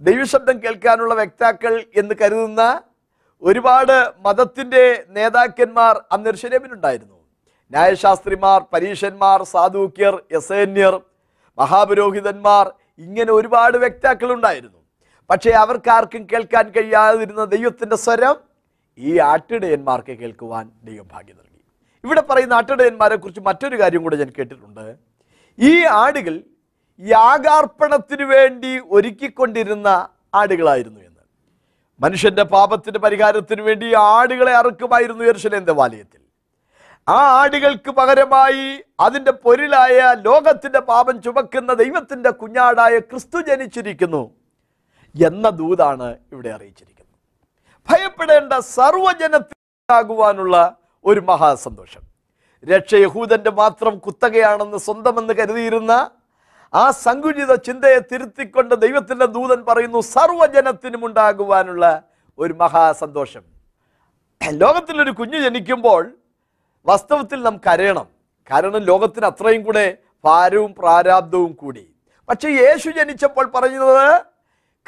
[0.00, 2.62] ദൈവശബ്ദം കേൾക്കാനുള്ള വ്യക്താക്കൾ എന്ന് കരുതുന്ന
[3.42, 3.96] ഒരുപാട്
[4.26, 7.18] മതത്തിന്റെ നേതാക്കന്മാർ അന്ന് എർശലേമിലുണ്ടായിരുന്നു
[7.70, 10.94] ന്യായശാസ്ത്രിമാർ പരീഷന്മാർ സാധൂക്യർ യസേന്യർ
[11.58, 12.66] മഹാപുരോഹിതന്മാർ
[12.98, 14.80] ഇങ്ങനെ ഒരുപാട് വ്യക്താക്കൾ ഉണ്ടായിരുന്നു
[15.30, 18.36] പക്ഷേ അവർക്കാർക്കും കേൾക്കാൻ കഴിയാതിരുന്ന ദൈവത്തിന്റെ സ്വരം
[18.98, 21.60] ഈ ആട്ടിടയന്മാർക്ക് കേൾക്കുവാൻ ദൈവം ഭാഗ്യം നൽകി.
[22.04, 24.84] ഇവിടെ പറയുന്ന ആട്ടിടയന്മാരെ കുറിച്ച് മറ്റൊരു കാര്യം കൂടെ ഞാൻ കേട്ടിട്ടുണ്ട്.
[25.58, 26.42] ഈ ആടുകൾ
[27.00, 31.22] യാഗാർപ്പണത്തിന് വേണ്ടി ഒരുക്കിക്കൊണ്ടിരുന്ന ആടുകളായിരുന്നു എന്ന്.
[32.00, 36.22] മനുഷ്യന്റെ പാപത്തിന്റെ പരിഹാരത്തിന് വേണ്ടി ആടുകളെ അറുക്കുമായിരുന്നു യെരുശലേം ദേവാലയത്തിൽ
[37.08, 44.30] ആ ആടുകൾക്ക് പകരമായി അതിന്റെ പൊരിലായ ലോകത്തിന്റെ പാപം ചുമക്കുന്ന ദൈവത്തിന്റെ കുഞ്ഞാടായ ക്രിസ്തു ജനിച്ചിരിക്കുന്നു
[45.14, 47.18] എന്ന ദൂതാണ് ഇവിടെ അറിയിച്ചിരിക്കുന്നത്.
[47.88, 52.11] ഭയപ്പെടേണ്ട സർവജനത്തിനാകുവാനുള്ള ഒരു മഹാസന്തോഷം.
[52.70, 56.10] രക്ഷ യഹൂദന്റെ മാത്രം കുത്തകയാണെന്ന് സ്വന്തമെന്ന് കരുതിയിരുന്ന
[56.74, 62.02] ആ സങ്കുചിത ചിന്തയെ തിരുത്തിക്കൊണ്ട് ദൈവത്തിന്റെ ദൂതൻ പറയുന്നു സർവജനത്തിനും ഉണ്ടാകുവാനുള്ള
[62.38, 63.42] ഒരു മഹാസന്തോഷം.
[64.52, 66.12] ലോകത്തിലൊരു കുഞ്ഞു ജനിക്കുമ്പോൾ
[66.86, 68.06] വാസ്തവത്തിൽ നാം കരയണം.
[68.50, 71.94] കാരണം ലോകത്തിന് അത്രയും കൂടെ ഭാരവും പ്രാരാബ്ദവും കൂടി.
[72.28, 74.22] പക്ഷെ യേശു ജനിച്ചപ്പോൾ പറയുന്നത്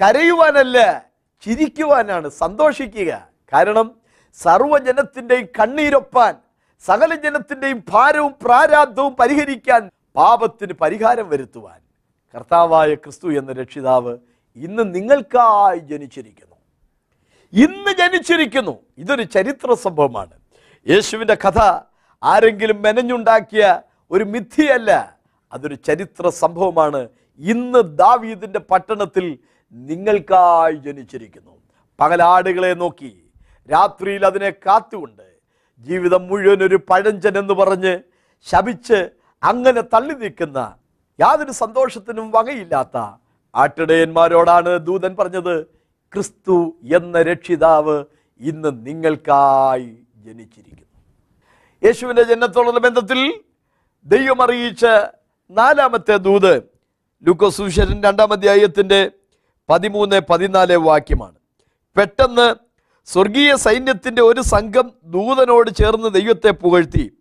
[0.02, 1.10] കരയുവാനല്ല
[1.42, 2.28] ചിരിക്കുവാനാണ്.
[2.28, 3.28] സന്തോഷിക്കുക.
[3.52, 3.94] കാരണം
[4.32, 6.34] സർവജനത്തിന്റെയും കണ്ണീരൊപ്പാൻ
[6.80, 11.80] സകല ജനത്തിന്റെയും ഭാരവും പ്രാരാബ്ദവും പരിഹരിക്കാൻ പാപത്തിന് പരിഹാരം വരുത്തുവാൻ
[12.34, 14.18] കർത്താവായ ക്രിസ്തു എന്ന രക്ഷിതാവ്
[14.56, 16.56] ഇന്ന് നിങ്ങൾക്കായി ജനിച്ചിരിക്കുന്നു.
[17.52, 18.78] ഇന്ന് ജനിച്ചിരിക്കുന്നു.
[18.98, 20.32] ഇതൊരു ചരിത്ര സംഭവമാണ്.
[20.88, 21.58] യേശുവിന്റെ കഥ
[22.24, 25.18] ആരെങ്കിലും മെനഞ്ഞുണ്ടാക്കിയ ഒരു മിഥിയല്ല
[25.52, 27.08] അതൊരു ചരിത്ര സംഭവമാണ്.
[27.38, 29.38] ഇന്ന് ദാവീദിന്റെ പട്ടണത്തിൽ
[29.72, 31.62] നിങ്ങൾക്കായി ജനിച്ചിരിക്കുന്നു.
[32.00, 33.22] പകലാടുകളെ നോക്കി
[33.72, 35.33] രാത്രിയിൽ അതിനെ കാത്തുകൊണ്ട്
[35.78, 37.98] ജീവിതം മുഴുവൻ ഒരു പഴഞ്ചൻ എന്ന് പറഞ്ഞ്
[38.42, 39.10] ശപിച്ച്
[39.42, 40.76] അങ്ങനെ തള്ളി നിൽക്കുന്ന
[41.20, 42.96] യാതൊരു സന്തോഷത്തിനും വകയില്ലാത്ത
[43.54, 45.66] ആട്ടിടയന്മാരോടാണ് ദൂതൻ പറഞ്ഞത്
[46.12, 48.04] ക്രിസ്തു എന്ന രക്ഷിതാവ്
[48.40, 51.02] ഇന്ന് നിങ്ങൾക്കായി ജനിച്ചിരിക്കുന്നു.
[51.84, 53.40] യേശുവിന്റെ ജനത്തോടുള്ള ബന്ധത്തിൽ
[54.04, 54.86] ദൈവം അറിയിച്ച
[55.50, 56.62] നാലാമത്തെ ദൂത്
[57.22, 59.10] ലൂക്കോസുശേഷൻ രണ്ടാം അധ്യായത്തിന്റെ
[59.68, 61.34] പതിമൂന്ന് പതിനാല് വാക്യമാണ്.
[61.96, 62.54] പെട്ടെന്ന്
[63.06, 67.12] സ്വർഗീയ സൈന്യത്തിന്റെ ഒരു സംഘം ദൂതനോട് ചേർന്ന് ദൈവത്തെ പുകഴ്ത്തി.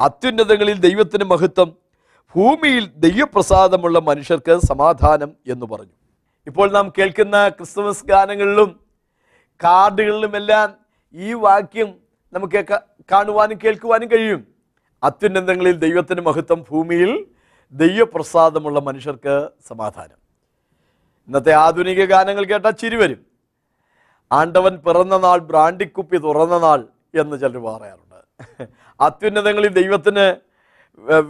[0.00, 1.76] അത്യുന്നതങ്ങളിൽ ദൈവത്തിന് മഹത്വം
[2.36, 5.92] ഭൂമിയിൽ ദൈവപ്രസാദമുള്ള മനുഷ്യർക്ക് സമാധാനം എന്ന് പറഞ്ഞു.
[6.46, 8.80] ഇപ്പോൾ നാം കേൾക്കുന്ന ക്രിസ്തുമസ് ഗാനങ്ങളിലും
[9.64, 10.74] കാർഡുകളിലുമെല്ലാം
[11.14, 11.94] ഈ വാക്യം
[12.32, 12.64] നമുക്ക്
[13.12, 14.46] കാണുവാനും കേൾക്കുവാനും കഴിയും.
[15.02, 17.26] അത്യുന്നതങ്ങളിൽ ദൈവത്തിന് മഹത്വം ഭൂമിയിൽ
[17.72, 20.18] ദൈവപ്രസാദമുള്ള മനുഷ്യർക്ക് സമാധാനം.
[21.28, 23.29] ഇന്നത്തെ ആധുനിക ഗാനങ്ങൾ കേട്ടാൽ ചിരി വരും.
[24.32, 26.86] ആണ്ടവൻ പിറന്ന നാൾ ബ്രാണ്ടിക്കുപ്പി തുറന്ന നാൾ
[27.20, 28.66] എന്ന് ചിലർ പറയാറുണ്ട്.
[29.00, 30.36] അത്യുന്നതങ്ങളിൽ ദൈവത്തിന്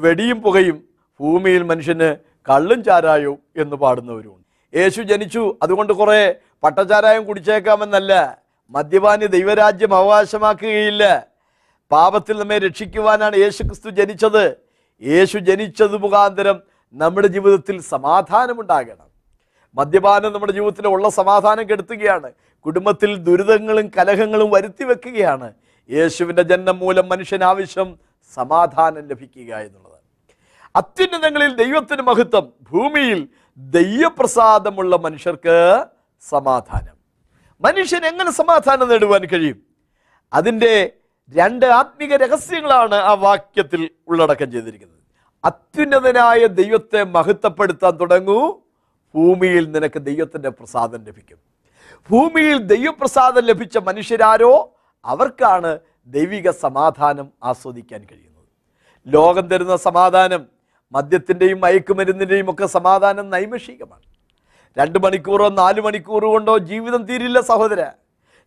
[0.05, 0.85] വെടിയും പുകയും
[1.21, 2.17] ഭൂമിയിൽ മനുഷ്യന്
[2.51, 4.47] കള്ളും ചാരായവും എന്ന് പാടുന്നവരുമുണ്ട്.
[4.79, 8.39] യേശു ജനിച്ചു അതുകൊണ്ട് കുറേ പട്ടചാരായം കുടിച്ചേക്കാമെന്നല്ല.
[8.71, 11.27] മദ്യപാനി ദൈവരാജ്യം അവകാശമാക്കുകയില്ല.
[11.91, 14.57] പാപത്തിൽ നമ്മെ രക്ഷിക്കുവാനാണ് യേശു ക്രിസ്തു ജനിച്ചത്.
[15.03, 19.10] യേശു ജനിച്ചത് മുഖാന്തരം നമ്മുടെ ജീവിതത്തിൽ സമാധാനമുണ്ടാകണം.
[19.75, 22.33] മദ്യപാനം നമ്മുടെ ജീവിതത്തിൽ ഉള്ള സമാധാനം കെടുത്തുകയാണ്.
[22.61, 25.55] കുടുംബത്തിൽ ദുരിതങ്ങളും കലഹങ്ങളും വരുത്തി വെക്കുകയാണ്.
[25.91, 27.99] യേശുവിന്റെ ജന്മം മൂലം മനുഷ്യന് ആവശ്യം
[28.35, 29.91] സമാധാനം ലഭിക്കുക എന്നുള്ളത്
[30.77, 35.85] അത്യുന്നതങ്ങളിൽ ദൈവത്തിന് മഹത്വം ഭൂമിയിൽ ദൈവപ്രസാദമുള്ള മനുഷ്യർക്ക്
[36.29, 36.97] സമാധാനം.
[37.61, 39.63] മനുഷ്യൻ എങ്ങനെ സമാധാനം നേടുവാൻ കഴിയും?
[40.33, 40.93] അതിന്റെ
[41.31, 44.99] രണ്ട് ആത്മീക രഹസ്യങ്ങളാണ് ആ വാക്യത്തിൽ ഉള്ളടക്കം ചെയ്തിരിക്കുന്നത്.
[45.45, 48.61] അത്യുന്നതനായ ദൈവത്തെ മഹത്വപ്പെടുത്താൻ തുടങ്ങൂ.
[49.15, 51.39] ഭൂമിയിൽ നിനക്ക് ദൈവത്തിന്റെ പ്രസാദം ലഭിക്കും.
[52.11, 58.49] ഭൂമിയിൽ ദൈവപ്രസാദം ലഭിച്ച മനുഷ്യരാരോ അവർക്കാണ് ദൈവിക സമാധാനം ആസ്വദിക്കാൻ കഴിയുന്നത്.
[59.07, 60.47] ലോകം തരുന്ന സമാധാനം
[60.93, 64.03] മദ്യത്തിന്റെയും മയക്കുമരുന്നിന്റെയും ഒക്കെ സമാധാനം നൈമിഷികമാണ്.
[64.79, 67.91] രണ്ട് മണിക്കൂറോ നാല് മണിക്കൂറോ കൊണ്ടോ ജീവിതം തീരില്ല സഹോദര.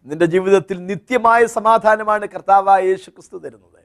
[0.06, 3.84] നിന്റെ ജീവിതത്തിൽ നിത്യമായ സമാധാനമാണ് കർത്താവായ യേശു ക്രിസ്തു തരുന്നത്.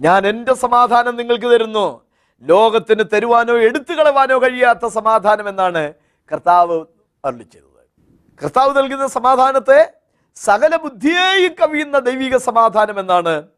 [0.00, 2.00] ഞാൻ എന്റെ സമാധാനം നിങ്ങൾക്ക് തരുന്നു.
[2.48, 5.94] ലോകത്തിന് തരുവാനോ എടുത്തു കളവാനോ കഴിയാത്ത സമാധാനം എന്നാണ്
[6.32, 6.84] കർത്താവ്
[7.24, 7.46] അരുളി
[8.42, 9.92] കർത്താവ് നൽകുന്ന സമാധാനത്തെ
[10.34, 13.48] സകല ബുദ്ധിയെയും കവിയുന്ന ദൈവിക സമാധാനം എന്നാണ്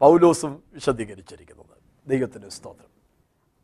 [0.00, 1.74] പൗലോസും വിശദീകരിച്ചിരിക്കുന്നത്.
[2.06, 2.90] ദൈവത്തിന് സ്തോത്രം.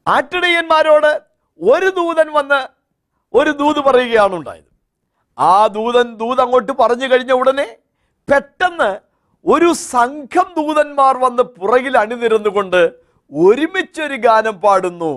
[0.06, 1.22] ആട്ടിടയന്മാരോട്
[1.60, 2.68] ഒരു ദൂതൻ വന്ന്
[3.34, 4.70] ഒരു ദൂത് പറയുകയാണ് ഉണ്ടായത്.
[5.38, 7.76] ആ ദൂതൻ ദൂത് അങ്ങോട്ട് പറഞ്ഞു കഴിഞ്ഞ ഉടനെ
[8.30, 9.00] പെട്ടെന്ന്
[9.46, 13.01] ഒരു സംഘം ദൂതന്മാർ വന്ന് പുറകിൽ അണിനിരന്നുകൊണ്ട്
[13.32, 15.12] ഒരുമിച്ചൊരു ഗാനം പാടുന്നു.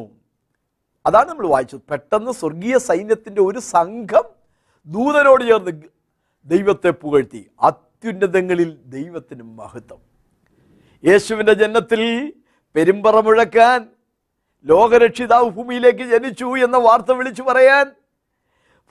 [1.05, 1.81] അതാണ് നമ്മൾ വായിച്ചത്.
[1.91, 4.25] പെട്ടെന്ന് സ്വർഗീയ സൈന്യത്തിന്റെ ഒരു സംഘം
[4.87, 5.71] ദൂതനോട് ചേർന്ന്
[6.45, 7.49] ദൈവത്തെ പുകഴ്ത്തി.
[7.61, 9.99] അത്യുന്നതങ്ങളിൽ ദൈവത്തിന് മഹത്വം.
[11.03, 12.01] യേശുവിന്റെ ജന്മത്തിൽ
[12.75, 13.89] പെരുമ്പറ മുഴക്കാൻ
[14.65, 17.85] ലോകരക്ഷിതാവ് ഭൂമിയിലേക്ക് ജനിച്ചു എന്ന വാർത്ത വിളിച്ചു പറയാൻ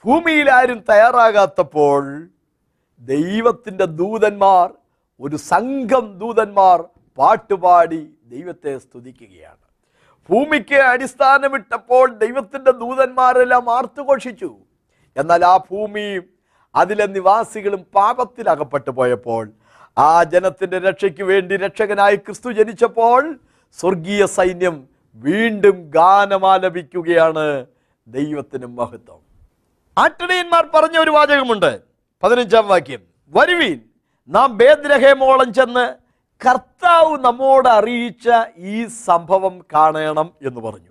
[0.05, 2.27] ഭൂമിയിൽ ആരും തയ്യാറാകാത്തപ്പോൾ
[3.01, 4.73] ദൈവത്തിന്റെ ദൂതന്മാർ
[5.19, 6.83] ഒരു സംഘം ദൂതന്മാർ
[7.17, 9.65] പാട്ടുപാടി ദൈവത്തെ സ്തുതിക്കുകയാണ്.
[10.29, 14.55] ഭൂമിക്ക് അടിസ്ഥാനമിട്ടപ്പോൾ ദൈവത്തിന്റെ ദൂതന്മാരെല്ലാം ആർത്തുഘോഷിച്ചു.
[15.17, 16.23] എന്നാൽ ആ ഭൂമിയും
[16.75, 19.51] അതിലെ നിവാസികളും പാപത്തിൽ അകപ്പെട്ടു പോയപ്പോൾ
[19.97, 23.39] ആ ജനത്തിന്റെ രക്ഷയ്ക്ക് വേണ്ടി രക്ഷകനായി ക്രിസ്തു ജനിച്ചപ്പോൾ
[23.79, 27.65] സ്വർഗീയ സൈന്യം വീണ്ടും ഗാനമാലപിക്കുകയാണ്
[28.07, 29.19] ദൈവത്തിന് മഹത്വം.
[29.97, 31.81] ആട്ടിടയന്മാർ പറഞ്ഞ ഒരു വാചകമുണ്ട്.
[32.23, 32.99] പതിനഞ്ചാം വാക്യം.
[33.27, 33.79] വരുവീൻ
[34.27, 36.04] നാം ബേദ്രഹേമോളം ചെന്ന്
[36.43, 40.89] കർത്താവ് നമ്മോട് അറിയിച്ച ഈ സംഭവം കാണണം എന്ന് പറഞ്ഞു.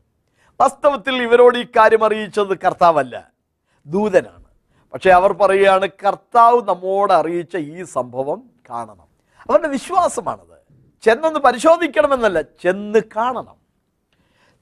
[0.60, 3.32] വാസ്തവത്തിൽ ഇവരോട് ഈ കാര്യം അറിയിച്ചത് കർത്താവല്ല
[3.86, 4.44] ദൂതനാണ്.
[4.92, 9.08] പക്ഷേ അവർ പറയുകയാണ് കർത്താവ് നമ്മോട് അറിയിച്ച ഈ സംഭവം കാണണം.
[9.50, 10.58] അവരുടെ വിശ്വാസമാണത്.
[11.02, 13.56] ചെന്നൊന്ന് പരിശോധിക്കണമെന്നല്ല ചെന്ന് കാണണം.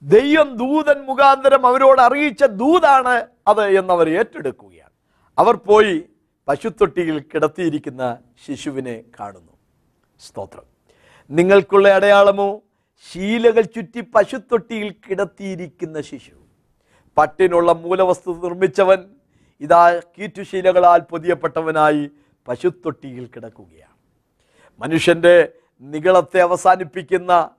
[0.01, 4.91] ദൈവം ദൂതൻ മുഖാന്തരം അവരോട് അറിയിച്ച ദൂതാണ് അത് എന്നവർ ഏറ്റെടുക്കുകയാണ്.
[5.37, 6.09] അവർ പോയി
[6.47, 8.17] പശുത്തൊട്ടിയിൽ കിടത്തിയിരിക്കുന്ന
[8.47, 9.51] ശിശുവിനെ കാണുന്നു.
[10.19, 10.72] സ്തോത്രം.
[11.29, 12.61] നിങ്ങൾക്കുള്ള അടയാളമോ?
[13.11, 16.31] ശീലകൾ ചുറ്റി പശുത്തൊട്ടിയിൽ കിടത്തിയിരിക്കുന്ന ശിശു.
[17.17, 19.05] പട്ടിനുള്ള മൂലവസ്തു നിർമ്മിച്ചവൻ
[19.61, 22.11] ഇതാ കീറ്റുശീലകളാൽ പൊതിയപ്പെട്ടവനായി
[22.47, 23.93] പശുത്തൊട്ടിയിൽ കിടക്കുകയാണ്.
[24.79, 25.49] മനുഷ്യന്റെ
[25.81, 27.49] നികളത്തെ അവസാനിപ്പിക്കുന്ന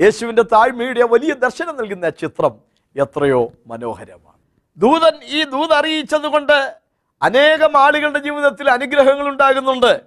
[0.00, 2.60] യേശുവിന്റെ താഴ്മയുടെ വലിയ ദർശനം നൽകുന്ന ചിത്രം
[2.96, 4.38] എത്രയോ മനോഹരമാണ്.
[4.76, 6.80] ദൂതൻ ഈ ദൂത് അറിയിച്ചതുകൊണ്ട്
[7.22, 10.00] അനേകം ആളുകളുടെ ജീവിതത്തിൽ അനുഗ്രഹങ്ങൾ ഉണ്ടാകുന്നുണ്ട്.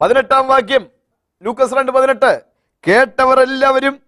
[0.00, 0.97] പതിനെട്ടാം വാക്യം
[1.42, 2.42] ലൂക്കസ് രണ്ട് പതിനെട്ട്.
[2.88, 4.00] കേട്ടവരെല്ലാവരും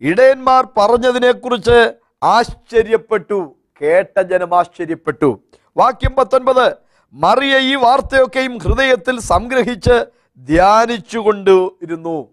[0.00, 3.54] ഇടയന്മാർ പറഞ്ഞതിനെക്കുറിച്ച് ആശ്ചര്യപ്പെട്ടു.
[3.82, 5.40] കേട്ട ജനം ആശ്ചര്യപ്പെട്ടു.
[5.76, 6.76] വാക്യം പത്തൊൻപത്.
[7.12, 10.06] മറിയ ഈ വാർത്തയൊക്കെയും ഹൃദയത്തിൽ സംഗ്രഹിച്ച്
[10.38, 12.28] ധ്യാനിച്ചുകൊണ്ട് ഇരുന്നു.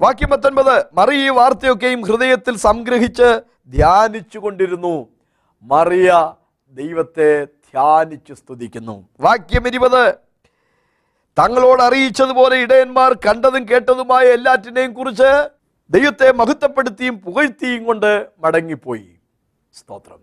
[0.00, 0.84] വാക്യം പത്തൊൻപത്.
[0.92, 5.08] മറിയ ഈ വാർത്തയൊക്കെയും ഹൃദയത്തിൽ സംഗ്രഹിച്ച് ധ്യാനിച്ചുകൊണ്ടിരുന്നു.
[5.62, 6.32] മറിയ
[6.70, 9.08] ദൈവത്തെ ധ്യാനിച്ചു സ്തുതിക്കുന്നു.
[9.20, 10.29] വാക്യം ഇരുപത്.
[11.38, 15.48] തങ്ങളോട് അറിയിച്ചതുപോലെ ഇടയന്മാർ കണ്ടതും കേട്ടതുമായ എല്ലാറ്റിനെയും കുറിച്ച്
[15.90, 19.08] ദൈവത്തെ മഹത്വപ്പെടുത്തിയും പുകഴ്ത്തിയും കൊണ്ട് മടങ്ങിപ്പോയി.
[19.72, 20.18] സ്തോത്രം.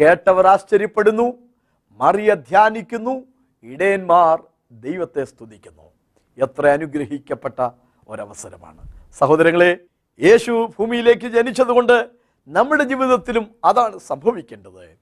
[0.00, 1.32] കേട്ടവർ ആശ്ചര്യപ്പെടുന്നു
[1.90, 3.24] മറിയ ധ്യാനിക്കുന്നു
[3.62, 5.82] ഇടയന്മാർ ദൈവത്തെ സ്തുതിക്കുന്നു.
[6.38, 7.70] എത്ര അനുഗ്രഹിക്കപ്പെട്ട
[8.08, 8.82] ഒരവസരമാണ്.
[9.18, 9.78] സഹോദരങ്ങളെ
[10.20, 12.08] യേശു ഭൂമിയിലേക്ക് ജനിച്ചതുകൊണ്ട്
[12.48, 14.98] നമ്മുടെ ജീവിതത്തിലും അതാണ് സംഭവിക്കേണ്ടത്.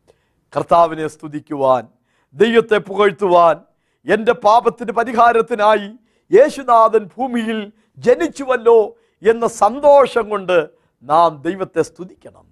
[0.56, 1.88] കർത്താവിനെ സ്തുതിക്കുവാൻ
[2.34, 3.60] ദൈവത്തെ പുകഴ്ത്തുവാൻ
[4.08, 5.88] എന്റെ പാപത്തിന് പരിഹാരത്തിനായി
[6.32, 8.96] യേശുനാഥൻ ഭൂമിയിൽ ജനിച്ചുവല്ലോ
[9.30, 10.68] എന്ന സന്തോഷം കൊണ്ട്
[11.02, 12.44] നാം ദൈവത്തെ സ്തുതിക്കണം.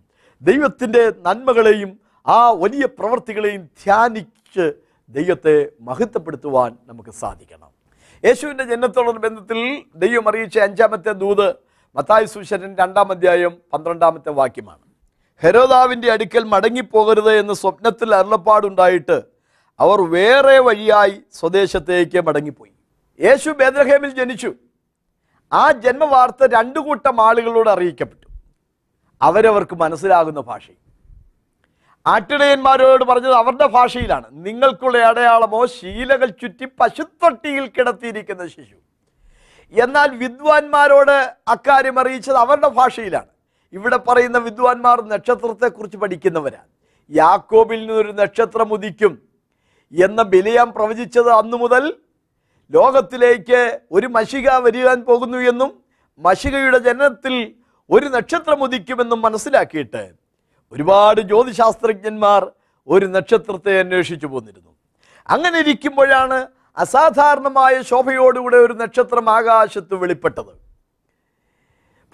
[0.42, 4.73] ദൈവത്തിന്റെ നന്മകളെയും ആ വലിയ പ്രവൃത്തികളെയും ധ്യാനിച്ച്
[5.09, 7.69] ദൈവത്തെ മഹത്വപ്പെടുത്തുവാൻ നമുക്ക് സാധിക്കണം.
[8.25, 11.55] യേശുവിന്റെ ജനത്തോടൊരു ബന്ധത്തിൽ ദൈവം അറിയിച്ച അഞ്ചാമത്തെ ദൂത്
[11.97, 14.85] മത്തായി സുശരൻ രണ്ടാം അധ്യായം പന്ത്രണ്ടാമത്തെ വാക്യമാണ്.
[15.42, 19.36] ഹെരോദാവിന്റെ അടുക്കൽ മടങ്ങിപ്പോകരുത് എന്ന് സ്വപ്നത്തിൽ അരുളപ്പാടുണ്ടായിട്ട്
[19.80, 22.72] അവർ വേറെ വഴിയായി സ്വദേശത്തേക്ക് മടങ്ങിപ്പോയി.
[23.20, 24.54] യേശു ബേദ്രഹേമിൽ ജനിച്ചു.
[25.52, 28.26] ആ ജന്മവാർത്ത രണ്ടു കൂട്ടം ആളുകളോട് അറിയിക്കപ്പെട്ടു.
[29.22, 30.76] അവരവർക്ക് മനസ്സിലാകുന്ന ഭാഷയിൽ
[32.06, 34.24] ആട്ടിടയന്മാരോട് പറഞ്ഞത് അവരുടെ ഭാഷയിലാണ്.
[34.32, 38.76] നിങ്ങൾക്കുള്ള അടയാളമോ ശീലകൾ ചുറ്റി പശുത്തൊട്ടിയിൽ കിടത്തിയിരിക്കുന്ന ശിശു.
[39.82, 43.26] എന്നാൽ വിദ്വാൻമാരോട് അക്കാര്യം അറിയിച്ചത് അവരുടെ ഭാഷയിലാണ്.
[43.72, 46.66] ഇവിടെ പറയുന്ന വിദ്വാൻമാർ നക്ഷത്രത്തെക്കുറിച്ച് പഠിക്കുന്നവരാണ്.
[47.16, 49.25] യാക്കോബിൽ നിന്നൊരു നക്ഷത്രം ഉദിക്കും.
[49.92, 51.94] എന്ന ബിലിയാം പ്രവചിച്ചത് അന്നു മുതൽ
[52.72, 55.85] ലോകത്തിലേക്ക് ഒരു മഷിക വരുവാൻ പോകുന്നു എന്നും
[56.20, 57.55] മഷികയുടെ ജനനത്തിൽ
[57.90, 60.12] ഒരു നക്ഷത്രം ഉദിക്കുമെന്നും മനസ്സിലാക്കിയിട്ട്
[60.72, 62.51] ഒരുപാട് ജ്യോതിശാസ്ത്രജ്ഞന്മാർ
[62.88, 64.72] ഒരു നക്ഷത്രത്തെ അന്വേഷിച്ചു പോന്നിരുന്നു.
[65.29, 66.46] അങ്ങനെ ഇരിക്കുമ്പോഴാണ്
[66.77, 70.53] അസാധാരണമായ ശോഭയോടുകൂടെ ഒരു നക്ഷത്രം ആകാശത്ത് വെളിപ്പെട്ടത്.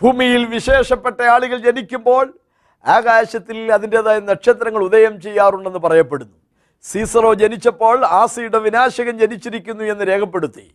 [0.03, 2.39] ഭൂമിയിൽ വിശേഷപ്പെട്ട ആളുകൾ ജനിക്കുമ്പോൾ
[2.87, 6.42] ആകാശത്തിൽ അതിന്റെതായ നക്ഷത്രങ്ങൾ ഉദയം ചെയ്യാറുണ്ടെന്ന് പറയപ്പെടുന്നു.
[6.83, 10.75] സീസറോ ജനിച്ചപ്പോൾ ആസിയുടെ വിനാശകൻ ജനിച്ചിരിക്കുന്നു എന്ന് രേഖപ്പെടുത്തി.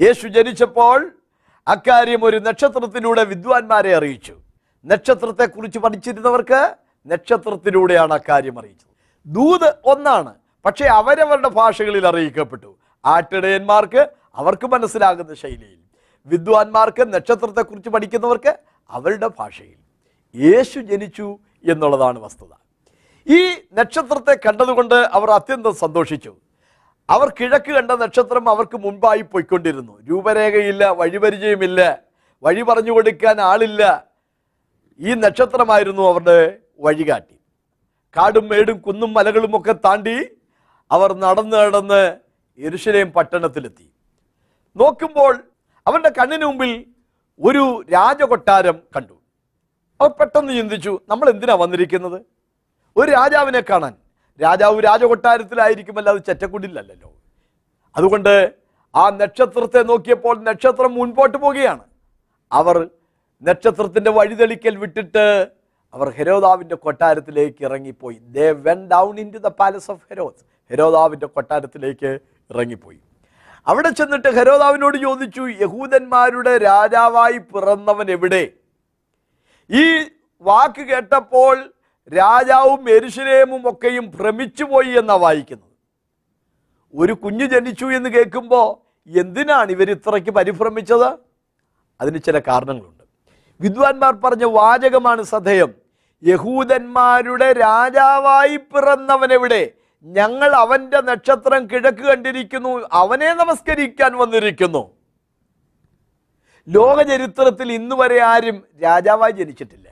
[0.00, 1.12] യേശു ജനിച്ചപ്പോൾ
[1.66, 4.34] അക്കാര്യം ഒരു നക്ഷത്രത്തിലൂടെ വിദ്വാൻമാരെ അറിയിച്ചു.
[4.84, 6.74] നക്ഷത്രത്തെക്കുറിച്ച് പഠിച്ചിരുന്നവർക്ക്
[7.06, 8.88] നക്ഷത്രത്തിലൂടെയാണ് അക്കാര്യം അറിയിച്ചത്.
[9.26, 12.78] ദൂത് ഒന്നാണ് പക്ഷേ അവരവരുടെ ഭാഷകളിൽ അറിയിക്കപ്പെട്ടു.
[13.04, 15.78] ആട്ടിടയന്മാർക്ക് അവർക്ക് മനസ്സിലാകുന്ന ശൈലിയിൽ.
[16.26, 18.58] വിദ്വാൻമാർക്ക് നക്ഷത്രത്തെക്കുറിച്ച് പഠിക്കുന്നവർക്ക്
[18.90, 19.76] അവരുടെ ഭാഷയിൽ.
[20.34, 22.67] യേശു ജനിച്ചു എന്നുള്ളതാണ് വസ്തുത.
[23.36, 23.40] ഈ
[23.78, 26.32] നക്ഷത്രത്തെ കണ്ടതുകൊണ്ട് അവർ അത്യന്തം സന്തോഷിച്ചു.
[27.08, 29.94] അവർ കിഴക്ക് കണ്ട നക്ഷത്രം അവർക്ക് മുൻപായി പോയിക്കൊണ്ടിരുന്നു.
[30.08, 31.80] രൂപരേഖയില്ല വഴിപരിചയമില്ല
[32.42, 33.82] വഴി പറഞ്ഞു കൊടുക്കാൻ ആളില്ല.
[35.00, 36.38] ഈ നക്ഷത്രമായിരുന്നു അവരുടെ
[36.86, 37.36] വഴികാട്ടി.
[38.16, 40.16] കാടും മേടും കുന്നും മലകളും ഒക്കെ താണ്ടി
[40.90, 42.02] അവർ നടന്ന് നടന്ന്
[42.58, 43.86] എരുശലേം പട്ടണത്തിലെത്തി.
[44.76, 45.34] നോക്കുമ്പോൾ
[45.86, 46.72] അവന്റെ കണ്ണിന് മുമ്പിൽ
[47.40, 47.62] ഒരു
[47.92, 49.16] രാജകൊട്ടാരം കണ്ടു.
[50.00, 52.18] അവർ പെട്ടെന്ന് ചിന്തിച്ചു നമ്മൾ എന്തിനാണ് വന്നിരിക്കുന്നത്?
[52.98, 53.94] ഒരു രാജാവിനെ കാണാൻ.
[54.42, 57.12] രാജാവ് രാജകൊട്ടാരത്തിലായിരിക്കുമല്ല അത് ചെറ്റക്കുടിലല്ലോ
[57.96, 58.54] അതുകൊണ്ട്
[58.94, 61.84] ആ നക്ഷത്രത്തെ നോക്കിയപ്പോൾ നക്ഷത്രം മുൻപോട്ട് പോവുകയാണ്.
[62.52, 62.88] അവർ
[63.42, 65.48] നക്ഷത്രത്തിന്റെ വഴിതെളിക്കൽ വിട്ടിട്ട്
[65.94, 68.18] അവർ ഹെരോദാവിന്റെ കൊട്ടാരത്തിലേക്ക് ഇറങ്ങിപ്പോയി.
[68.36, 72.18] They went down in to the palace of Herod ഹെരോദാവിന്റെ കൊട്ടാരത്തിലേക്ക്
[72.50, 72.98] ഇറങ്ങിപ്പോയി.
[73.66, 78.52] അവിടെ ചെന്നിട്ട് ഹെരോദാവിനോട് ചോദിച്ചു യഹൂദന്മാരുടെ രാജാവായി പിറന്നവൻ എവിടെ?
[79.70, 79.84] ഈ
[80.40, 81.72] വാക്ക് കേട്ടപ്പോൾ
[82.14, 85.68] രാജാവും എരുശലേമും ഒക്കെയും ഭ്രമിച്ചുപോയി എന്നാണ് വായിക്കുന്നത്.
[86.94, 88.66] ഒരു കുഞ്ഞു ജനിച്ചു എന്ന് കേൾക്കുമ്പോൾ
[89.18, 91.18] എന്തിനാണ് ഇവർ ഇത്രയ്ക്ക് പരിഭ്രമിച്ചത്?
[92.00, 93.04] അതിന് ചില കാരണങ്ങളുണ്ട്.
[93.60, 95.74] വിദ്വാൻമാർ പറഞ്ഞ വാചകമാണ് സദയം
[96.24, 99.70] യഹൂദന്മാരുടെ രാജാവായി പിറന്നവനെവിടെ?
[100.04, 102.88] ഞങ്ങൾ അവന്റെ നക്ഷത്രം കിഴക്ക് കണ്ടിരിക്കുന്നു.
[102.92, 104.90] അവനെ നമസ്കരിക്കാൻ വന്നിരിക്കുന്നു.
[106.68, 109.87] ലോകചരിത്രത്തിൽ ഇന്നുവരെ ആരും രാജാവായി ജനിച്ചിട്ടില്ല.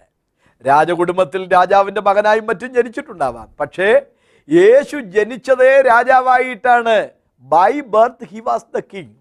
[0.64, 3.49] രാജകുടുംബത്തിൽ രാജാവിന്റെ മകനായും മറ്റും ജനിച്ചിട്ടുണ്ടാവാം.
[3.61, 4.03] പക്ഷേ
[4.51, 7.09] യേശു ജനിച്ചതേ രാജാവായിട്ടാണ്.
[7.40, 9.14] By birth he was the king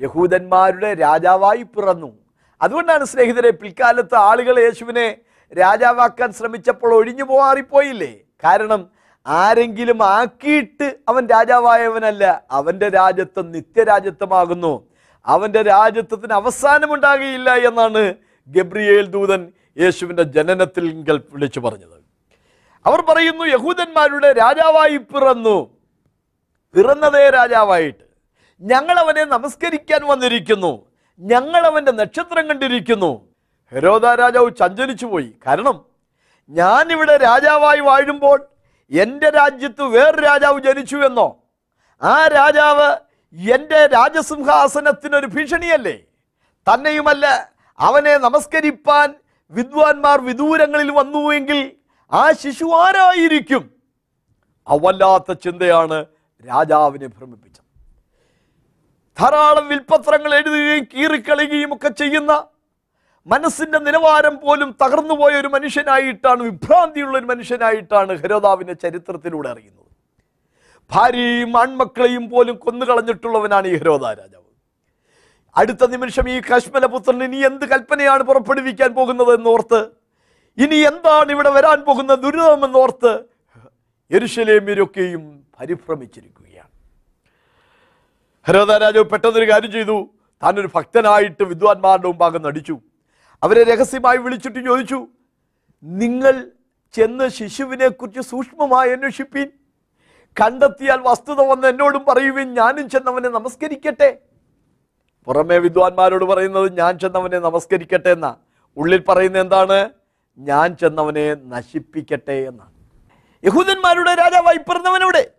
[0.00, 2.12] യഹൂദന്മാരുടെ രാജാവായി പിറന്നു.
[2.62, 5.16] അതുകൊണ്ടാണ് സ്നേഹിതരെ പിൽക്കാലത്ത് ആളുകൾ യേശുവിനെ
[5.60, 8.14] രാജാവാക്കാൻ ശ്രമിച്ചപ്പോൾ ഒഴിഞ്ഞു പോവാറിപ്പോയില്ലേ?
[8.44, 8.88] കാരണം
[9.26, 12.44] ആരെങ്കിലും ആക്കിയിട്ട് അവൻ രാജാവായവനല്ല.
[12.50, 14.84] അവന്റെ രാജ്യത്വം നിത്യരാജ്യത്വമാകുന്നു.
[15.26, 18.14] അവന്റെ രാജ്യത്വത്തിന് അവസാനമുണ്ടാകുകയില്ല എന്നാണ്
[18.48, 22.04] ഗബ്രിയേൽ ദൂതൻ യേശുവിന്റെ ജനനത്തിൽ വിളിച്ചു പറഞ്ഞത്.
[22.86, 25.76] അവർ പറയുന്നു യഹൂദന്മാരുടെ രാജാവായി പിറന്നു.
[26.76, 28.04] പിറന്നതേ രാജാവായിട്ട്.
[28.60, 30.86] ഞങ്ങളവനെ നമസ്കരിക്കാൻ വന്നിരിക്കുന്നു.
[31.18, 33.28] ഞങ്ങളവന്റെ നക്ഷത്രം കണ്ടിരിക്കുന്നു.
[33.72, 35.34] ഹെരോദ രാജാവ് ചഞ്ചലിച്ചു പോയി.
[35.46, 35.84] കാരണം
[36.48, 38.46] ഞാനിവിടെ രാജാവായി വാഴുമ്പോൾ
[38.90, 41.36] എന്റെ രാജ്യത്ത് വേറൊരു രാജാവ് ജനിച്ചു എന്നോ?
[42.02, 42.96] ആ രാജാവ്
[43.52, 45.98] എന്റെ രാജസിംഹാസനത്തിനൊരു ഭീഷണിയല്ലേ?
[46.74, 49.14] തന്നെയുമല്ല അവനെ നമസ്കരിപ്പാൻ
[49.50, 51.72] വിദ്വാൻമാർ വിദൂരങ്ങളിൽ വന്നുവെങ്കിൽ
[52.12, 53.70] ആ ശിശു ആരായിരിക്കും?
[54.68, 56.06] അവല്ലാത്ത ചിന്തയാണ്
[56.48, 57.64] രാജാവിനെ ഭ്രമിപ്പിച്ചത്.
[59.20, 62.44] ധാരാളം വിൽപത്രങ്ങൾ എഴുതുകയും കീറിക്കളയുകയും ഒക്കെ ചെയ്യുന്ന
[63.26, 69.84] മനസ്സിന്റെ നിലവാരം പോലും തകർന്നുപോയ ഒരു മനുഷ്യനായിട്ടാണ് വിഭ്രാന്തിയുള്ള ഒരു മനുഷ്യനായിട്ടാണ് ഹരോദാവിന്റെ ചരിത്രത്തിലൂടെ അറിയുന്നത്.
[70.92, 74.43] ഭാര്യയും ആൺമക്കളെയും പോലും കൊന്നുകളഞ്ഞിട്ടുള്ളവനാണ് ഈ ഹരോദ രാജാവ്.
[75.56, 79.80] അടുത്ത നിമിഷം ഈ കശ്മലപുത്രൻ ഇനി എന്ത് കൽപ്പനയാണ് പുറപ്പെടുവിക്കാൻ പോകുന്നത് എന്നോർത്ത്
[80.58, 83.12] ഇനി എന്താണ് ഇവിടെ വരാൻ പോകുന്ന ദുരിതമെന്നോർത്ത്
[84.12, 86.70] യരുഷലേമിരൊക്കെയും പരിഭ്രമിച്ചിരിക്കുകയാണ്.
[88.46, 90.10] ഹരോദാരാജാവ് പെട്ടെന്നൊരു കാര്യം ചെയ്തു.
[90.42, 92.80] താനൊരു ഭക്തനായിട്ട് വിദ്വാൻമാരുടെ മുമ്പാകെ നടിച്ചു.
[93.42, 95.06] അവരെ രഹസ്യമായി വിളിച്ചിട്ട് ചോദിച്ചു
[95.82, 96.50] നിങ്ങൾ
[96.92, 99.48] ചെന്ന് ശിശുവിനെ കുറിച്ച് സൂക്ഷ്മമായി അന്വേഷിപ്പീൻ.
[100.40, 102.54] കണ്ടെത്തിയാൽ വസ്തുത വന്ന് എന്നോടും പറയുവിൻ.
[102.54, 104.18] ഞാനും ചെന്നവനെ നമസ്കരിക്കട്ടെ.
[105.26, 108.36] പുറമേ വിദ്വാൻമാരോട് പറയുന്നത് ഞാൻ ചെന്നവനെ നമസ്കരിക്കട്ടെ എന്നാ.
[108.76, 109.90] ഉള്ളിൽ പറയുന്നത് എന്താണ്?
[110.38, 112.72] ഞാൻ ചെന്നവനെ നശിപ്പിക്കട്ടെ എന്നാണ്
[113.44, 115.30] യഹൂദന്മാരുടെ രാജാവായി പിറന്നവനവിടെ.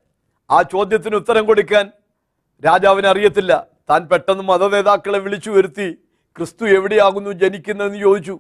[0.52, 1.92] ആ ചോദ്യത്തിന് ഉത്തരം കൊടുക്കാൻ
[2.66, 3.68] രാജാവിന് അറിയത്തില്ല.
[3.90, 5.88] താൻ പെട്ടെന്ന് മതനേതാക്കളെ വിളിച്ചു വരുത്തി
[6.38, 7.32] ക്രിസ്തു എവിടെയാകുന്നു?
[7.32, 8.40] ജനിക്കുന്നതെന്ന് ചോദിച്ചു.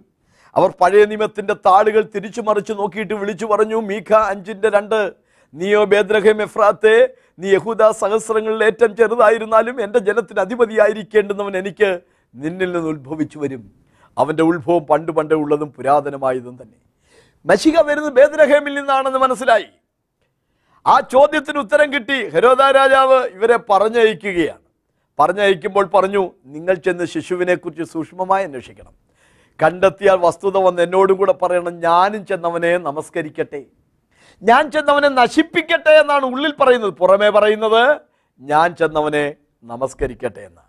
[0.56, 5.14] അവർ പഴയ നിയമത്തിന്റെ താളുകൾ തിരിച്ചു മറിച്ച് നോക്കിയിട്ട് വിളിച്ചു പറഞ്ഞു മീഖ അഞ്ചിന്റെ രണ്ട്
[5.54, 6.96] നീയോ ബേദ്രഹം എഫ്രാത്തെ?
[7.40, 12.00] നീ യഹൂദ സഹസ്രങ്ങളിൽ ഏറ്റവും ചെറുതായിരുന്നാലും എന്റെ ജനത്തിന് അധിപതിയായിരിക്കേണ്ടുന്നവൻ എനിക്ക്
[12.36, 13.72] നിന്നിൽ നിന്ന് ഉത്ഭവിച്ചു വരും.
[14.18, 16.78] അവന്റെ ഉത്ഭവം പണ്ട് പണ്ടേ ഉള്ളതും പുരാതനമായതും തന്നെ.
[17.46, 19.66] മഷിക വരുന്നത് ബേദ്രഹേമിൽ നിന്നാണെന്ന് മനസ്സിലായി.
[20.88, 22.30] ആ ചോദ്യത്തിന് ഉത്തരം കിട്ടി.
[22.30, 24.60] ഹരോദ രാജാവ് ഇവരെ പറഞ്ഞയക്കുകയാണ്.
[25.20, 28.94] പറഞ്ഞയക്കുമ്പോൾ പറഞ്ഞു നിങ്ങൾ ചെന്ന് ശിശുവിനെക്കുറിച്ച് സൂക്ഷ്മമായി അന്വേഷിക്കണം.
[29.64, 31.80] കണ്ടെത്തിയാൽ വസ്തുത വന്ന് എന്നോടും കൂടെ പറയണം.
[31.80, 33.66] ഞാനും ചെന്നവനെ നമസ്കരിക്കട്ടെ.
[34.44, 36.90] ഞാൻ ചെന്നവനെ നശിപ്പിക്കട്ടെ എന്നാണ് ഉള്ളിൽ പറയുന്നത്.
[36.90, 37.98] പുറമേ പറയുന്നത്
[38.40, 40.62] ഞാൻ ചെന്നവനെ നമസ്കരിക്കട്ടെ എന്ന്.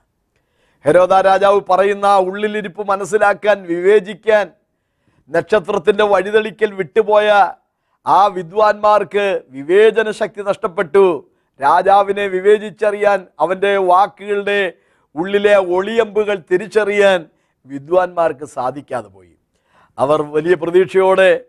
[0.86, 4.50] ഹരോദ രാജാവ് പറയുന്ന ഉള്ളിലിരിപ്പ് മനസ്സിലാക്കാൻ വിവേചിക്കാൻ
[5.30, 7.52] നക്ഷത്രത്തിന്റെ വഴിതെളിക്കൽ വിട്ടുപോയ
[8.06, 11.30] ആ വിദ്വാൻമാർക്ക് വിവേചന ശക്തി നഷ്ടപ്പെട്ടു.
[11.62, 14.72] രാജാവിനെ വിവേചിച്ചറിയാൻ അവന്റെ വാക്കുകളുടെ
[15.14, 17.28] ഉള്ളിലെ ഒളിയമ്പുകൾ തിരിച്ചറിയാൻ
[17.66, 19.36] വിദ്വാൻമാർക്ക് സാധിക്കാതെ പോയി.
[19.98, 21.40] അവർ വലിയ പ്രതീക്ഷയോടെ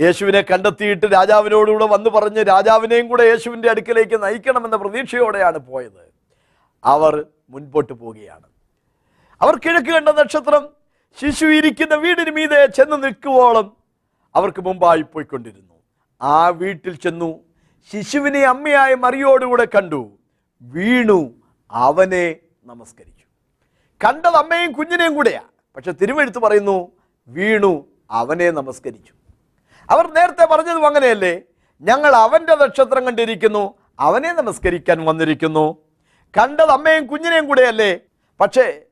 [0.00, 6.02] യേശുവിനെ കണ്ടെത്തിയിട്ട് രാജാവിനോടുകൂടെ വന്നു പറഞ്ഞ് രാജാവിനെയും കൂടെ യേശുവിന്റെ അടുക്കിലേക്ക് നയിക്കണമെന്ന പ്രതീക്ഷയോടെയാണ് പോയത്.
[6.84, 8.46] അവർ മുൻപോട്ട് പോവുകയാണ്.
[9.42, 10.68] അവർ കിഴക്ക് കണ്ട നക്ഷത്രം
[11.20, 13.76] ശിശു ഇരിക്കുന്ന വീടിന് മീതെ ചെന്ന് നിൽക്കുവോളം
[14.34, 15.74] അവർക്ക് മുമ്പായി പോയിക്കൊണ്ടിരുന്നു.
[16.22, 17.40] ആ വീട്ടിൽ ചെന്നു
[17.92, 20.18] ശിശുവിനെ അമ്മയായ മറിയോടുകൂടെ കണ്ടു.
[20.62, 21.34] വീണു
[21.70, 23.24] അവനെ നമസ്കരിച്ചു.
[24.04, 26.92] കണ്ടത് അമ്മയും കുഞ്ഞിനെയും കൂടെയാണ് പക്ഷെ തിരുവെഴുത്ത് പറയുന്നു
[27.28, 29.12] വീണു അവനെ നമസ്കരിച്ചു.
[29.90, 31.40] അവർ നേരത്തെ പറഞ്ഞതും അങ്ങനെയല്ലേ?
[31.80, 35.78] ഞങ്ങൾ അവന്റെ നക്ഷത്രം കണ്ടിരിക്കുന്നു അവനെ നമസ്കരിക്കാൻ വന്നിരിക്കുന്നു.
[36.38, 37.98] കണ്ടത് അമ്മയും കുഞ്ഞിനെയും കൂടെയല്ലേ?
[38.40, 38.82] പക്ഷേ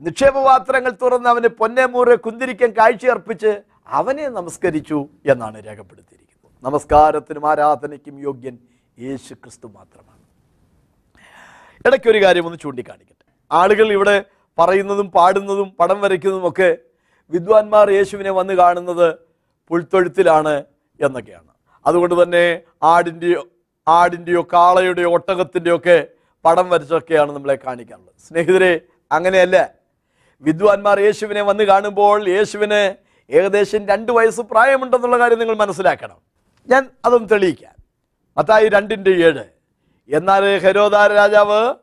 [0.00, 6.52] നിക്ഷേപപാത്രങ്ങൾ തുറന്ന് അവന് പൊന്നേമൂറ് കുന്തിരിക്കൻ കാഴ്ചയർപ്പിച്ച് അവനെ നമസ്കരിച്ചു എന്നാണ് രേഖപ്പെടുത്തിയിരിക്കുന്നത്.
[6.62, 8.58] നമസ്കാരത്തിനും ആരാധനയ്ക്കും യോഗ്യൻ
[8.98, 10.22] യേശു ക്രിസ്തു മാത്രമാണ്.
[11.86, 13.24] ഇടയ്ക്ക് ഒരു കാര്യം ഒന്ന് ചൂണ്ടിക്കാണിക്കട്ടെ.
[13.52, 14.24] ആളുകൾ ഇവിടെ
[14.58, 16.78] പറയുന്നതും പാടുന്നതും പടം വരയ്ക്കുന്നതും ഒക്കെ
[17.32, 19.23] വിദ്വാൻമാർ യേശുവിനെ വന്ന് കാണുന്നത്
[19.68, 20.64] പുൽത്തൊഴുത്തിലാണ്
[21.00, 21.48] എന്നൊക്കെയാണ്.
[21.86, 23.46] അതുകൊണ്ട് തന്നെ ആടിന്റെയോ
[23.88, 26.06] ആടിന്റെയോ കാളയുടെയോ ഒട്ടകത്തിന്റെയോ ഒക്കെ
[26.44, 28.80] പടം വരച്ചൊക്കെയാണ് നമ്മളെ കാണിക്കാറുള്ളത് സ്നേഹിതരെ
[29.12, 29.70] അങ്ങനെയല്ല.
[30.42, 32.94] വിദ്വാൻമാർ യേശുവിനെ വന്ന് കാണുമ്പോൾ യേശുവിന്
[33.30, 36.16] ഏകദേശം രണ്ട് വയസ്സ് പ്രായമുണ്ടെന്നുള്ള കാര്യം നിങ്ങൾ മനസ്സിലാക്കണം.
[36.68, 37.84] ഞാൻ അതൊന്ന് തെളിയിക്കാം.
[38.36, 39.44] മത്തായി രണ്ടിന്റെ ഏഴ്.
[40.08, 41.74] എന്നാൽ ഹരോദാര രാജാവ്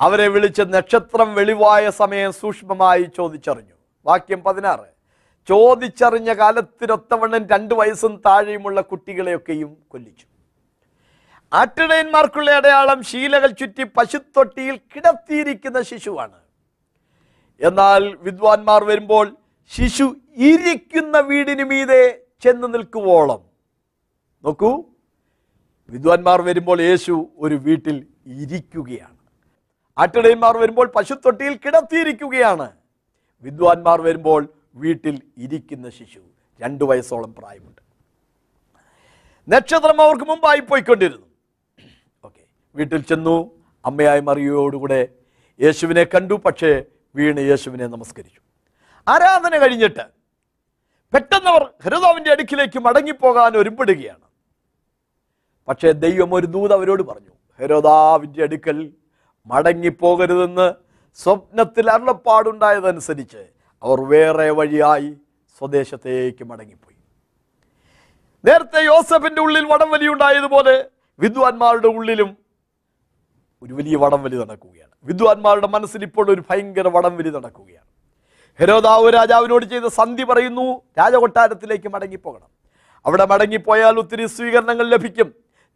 [0.00, 3.74] അവരെ വിളിച്ച് നക്ഷത്രം വെളിവായ സമയം സൂക്ഷ്മമായി ചോദിച്ചറിഞ്ഞു.
[4.06, 4.97] വാക്യം പതിനാറ്.
[5.48, 10.26] ചോദിച്ചറിഞ്ഞ കാലത്തിനൊത്തവണ്ണം രണ്ട് വയസ്സും താഴെയുമുള്ള കുട്ടികളെയൊക്കെയും കൊല്ലിച്ചു.
[11.52, 16.38] ആട്ടിടയന്മാർക്കുള്ള അടയാളം ശീലകൾ ചുറ്റി പശുത്തൊട്ടിയിൽ കിടത്തിയിരിക്കുന്ന ശിശുവാണ്.
[17.60, 19.36] എന്നാൽ വിദ്വാൻമാർ വരുമ്പോൾ
[19.76, 20.16] ശിശു
[20.50, 22.02] ഇരിക്കുന്ന വീടിന് മീതെ
[22.42, 23.40] ചെന്ന് നിൽക്കുവോളം.
[24.44, 24.70] നോക്കൂ
[25.88, 29.18] വിദ്വാൻമാർ വരുമ്പോൾ യേശു ഒരു വീട്ടിൽ ഇരിക്കുകയാണ്.
[29.98, 32.68] ആട്ടിടയന്മാർ വരുമ്പോൾ പശുത്തൊട്ടിയിൽ കിടത്തിയിരിക്കുകയാണ്.
[33.44, 34.42] വിദ്വാൻമാർ വരുമ്പോൾ
[34.82, 36.22] വീട്ടിൽ ഇരിക്കുന്ന ശിശു
[36.60, 37.82] രണ്ട് വയസ്സോളം പ്രായമുണ്ട്.
[39.48, 41.26] നക്ഷത്രം അവർക്ക് മുമ്പായി പോയിക്കൊണ്ടിരുന്നു.
[42.26, 42.42] ഓക്കെ
[42.74, 43.36] വീട്ടിൽ ചെന്നു
[43.84, 45.00] അമ്മയായ മറിയോടുകൂടെ
[45.60, 46.72] യേശുവിനെ കണ്ടു പക്ഷേ
[47.16, 48.40] വീണ് യേശുവിനെ നമസ്കരിച്ചു.
[49.06, 50.04] ആരാധന കഴിഞ്ഞിട്ട്
[51.12, 54.26] പെട്ടെന്നവർ ഹൃദാവിന്റെ അടുക്കിലേക്ക് മടങ്ങിപ്പോകാൻ ഒരുമ്പെടുകയാണ്.
[55.68, 58.78] പക്ഷേ ദൈവം ഒരു ദൂത് അവരോട് പറഞ്ഞു ഹെരോദാവിന്റെ അടുക്കൽ
[59.46, 60.66] മടങ്ങിപ്പോകരുതെന്ന്
[61.18, 63.42] സ്വപ്നത്തിൽ അരുളപ്പാടുണ്ടായതനുസരിച്ച്
[63.82, 65.10] അവർ വേറെ വഴിയായി
[65.58, 66.96] സ്വദേശത്തേക്ക് മടങ്ങിപ്പോയി.
[68.44, 70.74] നേരത്തെ യോസഫിന്റെ ഉള്ളിൽ വടംവലി ഉണ്ടായതുപോലെ
[71.18, 72.36] വിദ്വാൻമാരുടെ ഉള്ളിലും
[73.62, 74.94] ഒരു വലിയ വടംവലി നടക്കുകയാണ്.
[75.04, 77.86] വിദ്വാൻമാരുടെ മനസ്സിൽ ഇപ്പോൾ ഒരു ഭയങ്കര വടംവലി നടക്കുകയാണ്.
[78.60, 80.66] ഹെരോദാവ് രാജാവിനോട് ചെയ്ത സന്ധി പറയുന്നു
[80.98, 82.48] രാജകൊട്ടാരത്തിലേക്ക് മടങ്ങിപ്പോകണം.
[83.06, 85.28] അവിടെ മടങ്ങിപ്പോയാൽ ഒത്തിരി സ്വീകരണങ്ങൾ ലഭിക്കും.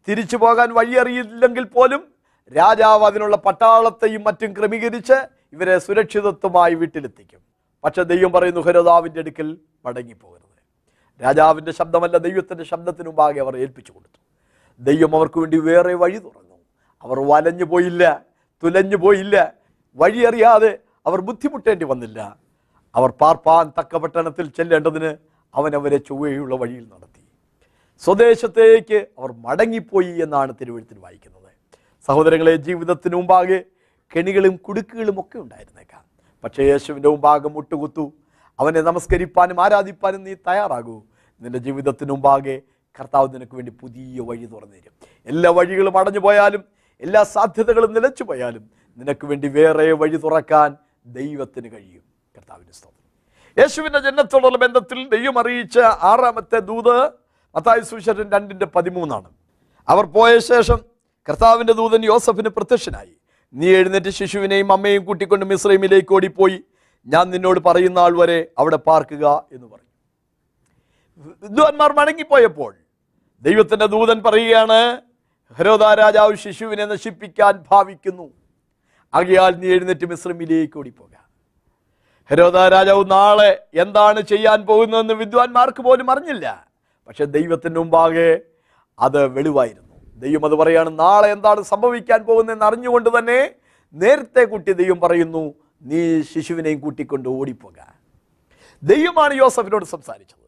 [0.07, 2.01] തിരിച്ചു പോകാൻ വഴിയറിയില്ലെങ്കിൽ പോലും
[2.51, 5.17] രാജാവ് അതിനുള്ള പട്ടാളത്തെയും മറ്റും ക്രമീകരിച്ച്
[5.53, 7.52] ഇവരെ സുരക്ഷിതത്വമായി വീട്ടിലെത്തിക്കും.
[7.83, 10.43] പക്ഷെ ദൈവം പറയുന്നു ഹരതാവിന്റെ അടുക്കൽ മടങ്ങിപ്പോകരുത്.
[11.23, 14.19] രാജാവിന്റെ ശബ്ദമല്ല ദൈവത്തിന്റെ ശബ്ദത്തിന് മുമ്പാകെ അവർ ഏൽപ്പിച്ചു കൊടുത്തു.
[14.79, 16.57] ദൈവം അവർക്ക് വേണ്ടി വേറെ വഴി തുറന്നു.
[17.03, 18.25] അവർ വലഞ്ഞു പോയില്ല
[18.63, 19.53] തുലഞ്ഞു പോയില്ല
[19.95, 22.37] വഴിയറിയാതെ അവർ ബുദ്ധിമുട്ടേണ്ടി വന്നില്ല.
[22.95, 25.17] അവർ പാർപ്പാൻ തക്ക പട്ടണത്തിൽ ചെല്ലേണ്ടതിന്
[25.55, 27.23] അവനവരെ ചൊവ്വയുള്ള വഴിയിൽ നടത്തി.
[27.99, 31.51] സ്വദേശത്തേക്ക് അവർ മടങ്ങിപ്പോയി എന്നാണ് തിരുവഴുത്തിൽ വായിക്കുന്നത്.
[32.07, 33.63] സഹോദരങ്ങളെ ജീവിതത്തിന് മുമ്പാകെ
[34.15, 36.02] കെണികളും കുടുക്കുകളും ഒക്കെ ഉണ്ടായിരുന്നേക്കാം.
[36.43, 38.13] പക്ഷേ യേശുവിന്റെ മുമ്പാകെ മുട്ടുകുത്തു.
[38.59, 41.03] അവനെ നമസ്കരിപ്പാനും ആരാധിപ്പാനും നീ തയ്യാറാകൂ.
[41.41, 42.61] നിന്റെ ജീവിതത്തിന് മുമ്പാകെ
[42.99, 44.91] കർത്താവ് നിനക്ക് വേണ്ടി പുതിയ വഴി തുറന്നു തരും.
[45.25, 46.63] എല്ലാ വഴികളും അടഞ്ഞു പോയാലും
[47.01, 52.03] എല്ലാ സാധ്യതകളും നിലച്ചു പോയാലും നിനക്ക് വേണ്ടി വേറെ വഴി തുറക്കാൻ ദൈവത്തിന് കഴിയും.
[52.37, 53.03] കർത്താവിന്റെ സ്തോത്രം.
[53.63, 56.97] യേശുവിന്റെ ജന്മത്തോടുള്ള ബന്ധത്തിൽ ദൈവം അറിയിച്ച ആറാമത്തെ ദൂത്
[57.55, 59.29] മത്തായ സുശരൻ രണ്ടിന്റെ പതിമൂന്നാണ്.
[59.87, 60.77] അവർ പോയ ശേഷം
[61.29, 63.15] കർത്താവിന്റെ ദൂതൻ യോസഫിന് പ്രത്യക്ഷനായി.
[63.53, 66.63] നീ എഴുന്നേറ്റ് ശിശുവിനെയും അമ്മയും കൂട്ടിക്കൊണ്ട് മിസ്രൈമിലേക്ക് ഓടിപ്പോയി.
[67.07, 69.89] ഞാൻ നിന്നോട് പറയുന്ന ആൾ വരെ അവിടെ പാർക്കുക എന്ന് പറഞ്ഞു.
[71.43, 72.75] വിദ്വാൻമാർ മടങ്ങിപ്പോയപ്പോൾ
[73.41, 75.01] ദൈവത്തിന്റെ ദൂതൻ പറയുകയാണ്
[75.53, 78.33] ഹരോദാ രാജാവ് ശിശുവിനെ നശിപ്പിക്കാൻ ഭാവിക്കുന്നു.
[79.13, 81.09] ആകയാൽ നീ എഴുന്നേറ്റ് മിശ്രമിലേക്ക് ഓടിപ്പോക.
[82.31, 86.67] ഹരോദാ രാജാവ് നാളെ എന്താണ് ചെയ്യാൻ പോകുന്നതെന്ന് വിദ്വാൻമാർക്ക് പോലും അറിഞ്ഞില്ല.
[87.07, 88.39] പക്ഷെ ദൈവത്തിന്റെ മുമ്പാകെ
[88.99, 89.92] അത് വെളിവായിരുന്നു.
[90.17, 93.49] ദൈവം അത് പറയാണ് നാളെ എന്താണ് സംഭവിക്കാൻ പോകുന്നതെന്ന് അറിഞ്ഞുകൊണ്ട് തന്നെ
[93.93, 97.73] നേരത്തെ കുട്ടി ദൈവം പറയുന്നു നീ ശിശുവിനെയും കൂട്ടിക്കൊണ്ട് ഓടിപ്പോക.
[98.83, 100.43] ദൈവമാണ് യോസഫിനോട് സംസാരിച്ചത്.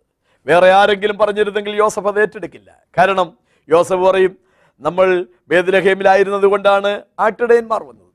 [0.45, 2.77] വേറെ ആരെങ്കിലും പറഞ്ഞിരുന്നെങ്കിൽ യോസഫ് അത് ഏറ്റെടുക്കില്ല.
[2.97, 3.37] കാരണം
[3.69, 4.37] യോസഫ് പറയും
[4.79, 8.05] നമ്മൾ ബേദലഹേമിലായിരുന്നത് കൊണ്ടാണ് ആട്ടിടയന്മാർ വന്നത്.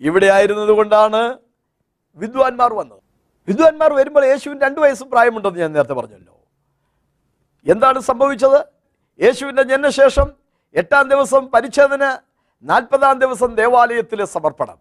[0.00, 1.38] ഇവിടെ ആയിരുന്നത് കൊണ്ടാണ്
[2.16, 3.02] വിദ്വാൻമാർ വന്നത്.
[3.48, 6.40] വിദ്വാൻമാർ വരുമ്പോൾ യേശുവിന് രണ്ട് വയസ്സും പ്രായമുണ്ടെന്ന് ഞാൻ നേരത്തെ പറഞ്ഞല്ലോ.
[7.66, 8.66] എന്താണ് സംഭവിച്ചത്?
[9.22, 10.43] യേശുവിന്റെ ജനനശേഷം
[10.80, 12.04] എട്ടാം ദിവസം പരിച്ഛേദന
[12.64, 14.78] നാൽപ്പതാം ദിവസം ദേവാലയത്തിലെ സമർപ്പണം.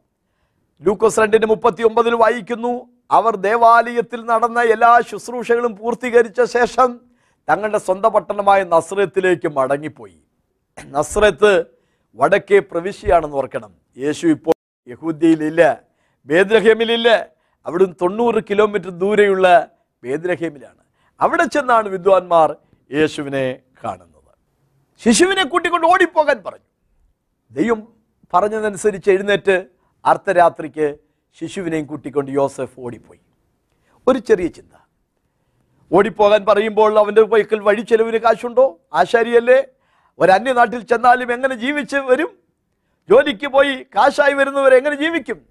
[0.85, 2.71] ലൂക്കോസ് രണ്ടിന് മുപ്പത്തി ഒമ്പതിൽ വായിക്കുന്നു
[3.17, 6.89] അവർ ദേവാലയത്തിൽ നടന്ന എല്ലാ ശുശ്രൂഷകളും പൂർത്തീകരിച്ച ശേഷം
[7.47, 10.17] തങ്ങളുടെ സ്വന്തം പട്ടണമായ നസ്രത്തിലേക്ക് മടങ്ങിപ്പോയി.
[10.95, 11.51] നസ്രത്ത്
[12.19, 13.71] വടക്കേ പ്രവിശ്യയാണെന്ന് ഓർക്കണം.
[14.03, 14.55] യേശു ഇപ്പോൾ
[14.91, 15.61] യഹൂദ്യയിലില്ല
[16.29, 17.09] ബേദ്രഹേമിലില്ല
[17.65, 19.47] അവിടുന്ന് തൊണ്ണൂറ് കിലോമീറ്റർ ദൂരെയുള്ള
[20.03, 20.81] ബേദ്രഹേമിലാണ്
[21.19, 22.49] അവിടെ ചെന്നാണ് വിദ്വാൻമാർ
[22.91, 23.45] യേശുവിനെ
[23.83, 24.12] കാണുന്നത്.
[24.99, 26.69] ശിശുവിനെ കൂട്ടിക്കൊണ്ട് ഓടിപ്പോകാൻ പറഞ്ഞു.
[27.51, 27.87] ദൈവം
[28.33, 29.65] പറഞ്ഞതനുസരിച്ച് എഴുന്നേറ്റ്
[30.05, 30.97] അർദ്ധരാത്രിക്ക്
[31.39, 33.19] ശിശുവിനെയും കൂട്ടിക്കൊണ്ട് യോസഫ് ഓടിപ്പോയി.
[34.07, 34.73] ഒരു ചെറിയ ചിന്ത.
[35.91, 38.79] ഓടിപ്പോകാൻ പറയുമ്പോൾ അവന്റെ വൈക്കൽ വഴി ചെലവിന് കാശുണ്ടോ?
[38.93, 39.63] ആശാരിയല്ലേ?
[40.19, 42.37] ഒരു അന്യനാട്ടിൽ ചെന്നാലും എങ്ങനെ ജീവിച്ച് വരും?
[43.09, 45.45] ജോലിക്ക് പോയി കാശായി വരുന്നവർ എങ്ങനെ ജീവിക്കും?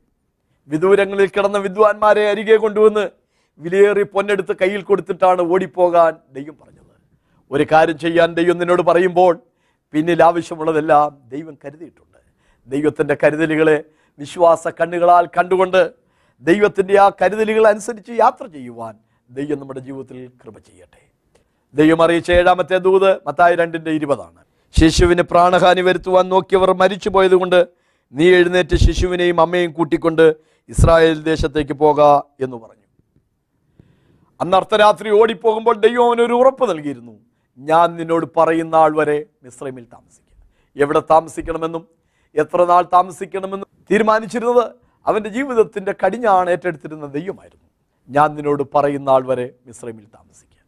[0.68, 3.11] വിദൂരങ്ങളിൽ കിടന്ന വിദ്വാൻമാരെ അരികെ കൊണ്ടുവന്ന്
[3.59, 6.82] വിലയേറി പൊന്നെടുത്ത് കയ്യിൽ കൊടുത്തിട്ടാണ് ഓടിപ്പോകാൻ ദൈവം പറഞ്ഞത്.
[7.53, 9.38] ഒരു കാര്യം ചെയ്യാൻ ദൈവം നിന്നോട് പറയുമ്പോൾ
[9.92, 12.18] പിന്നിൽ ആവശ്യമുള്ളതെല്ലാം ദൈവം കരുതിയിട്ടുണ്ട്.
[12.66, 13.84] ദൈവത്തിന്റെ കരുതലുകളെ
[14.18, 15.92] വിശ്വാസ കണ്ണുകളാൽ കണ്ടുകൊണ്ട്
[16.40, 18.94] ദൈവത്തിന്റെ ആ കരുതലുകൾ അനുസരിച്ച് യാത്ര ചെയ്യുവാൻ
[19.30, 21.03] ദൈവം നമ്മുടെ ജീവിതത്തിൽ കൃപ ചെയ്യട്ടെ.
[21.74, 24.40] ദൈവം അറിയിച്ച ഏഴാമത്തെ ദൂത് മത്തായി രണ്ടിന്റെ ഇരുപതാണ്.
[24.80, 27.68] ശിശുവിന് പ്രാണഹാനി വരുത്തുവാൻ നോക്കിയവർ മരിച്ചു കൊണ്ട്
[28.12, 30.34] നീ എഴുന്നേറ്റ് ശിശുവിനെയും അമ്മയും കൂട്ടിക്കൊണ്ട്
[30.68, 32.86] ഇസ്രായേൽ ദേശത്തേക്ക് പോക എന്ന് പറഞ്ഞു.
[34.40, 37.32] അന്ന് അർദ്ധരാത്രി ഓടിപ്പോകുമ്പോൾ ദൈവം അവനൊരു ഉറപ്പ് നൽകിയിരുന്നു.
[37.70, 40.38] ഞാൻ നിന്നോട് പറയുന്ന ആൾ വരെ മിശ്രമിൽ താമസിക്കുക
[40.82, 41.84] എവിടെ താമസിക്കണമെന്നും
[42.34, 44.64] എത്ര നാൾ താമസിക്കണമെന്നും തീരുമാനിച്ചിരുന്നത്
[45.06, 47.68] അവന്റെ ജീവിതത്തിന്റെ കടിഞ്ഞാണ് ഏറ്റെടുത്തിരുന്ന ദൈവമായിരുന്നു.
[48.08, 50.60] ഞാൻ നിന്നോട് പറയുന്ന ആൾ വരെ മിശ്രമിൽ താമസിക്കുക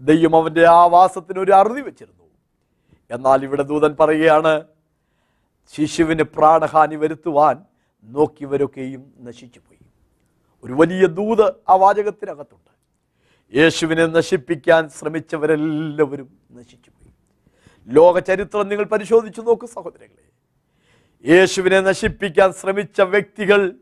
[0.00, 0.64] ദൈവം അവന്റെ
[0.96, 2.26] വാസത്തിന് ഒരു അറുതി വെച്ചിരുന്നു.
[3.10, 4.52] എന്നാൽ ഇവിടെ ദൂതൻ പറയുകയാണ്
[5.74, 7.56] ശിശുവിന് പ്രാണഹാനി വരുത്തുവാൻ
[8.04, 9.84] നോക്കിയവരൊക്കെയും നശിച്ചുപോയി.
[10.64, 12.71] ഒരു വലിയ ദൂത് ആ വാചകത്തിനകത്തുണ്ട്.
[13.54, 17.12] യേശുവിനെ നശിപ്പിക്കാൻ ശ്രമിച്ചവരെല്ലാവരും നശിച്ചുപോയി.
[17.86, 20.22] ലോക ചരിത്രം നിങ്ങൾ പരിശോധിച്ചു നോക്കൂ സഹോദരങ്ങളെ.
[21.34, 23.74] യേശുവിനെ നശിപ്പിക്കാൻ ശ്രമിച്ച വ്യക്തികൾ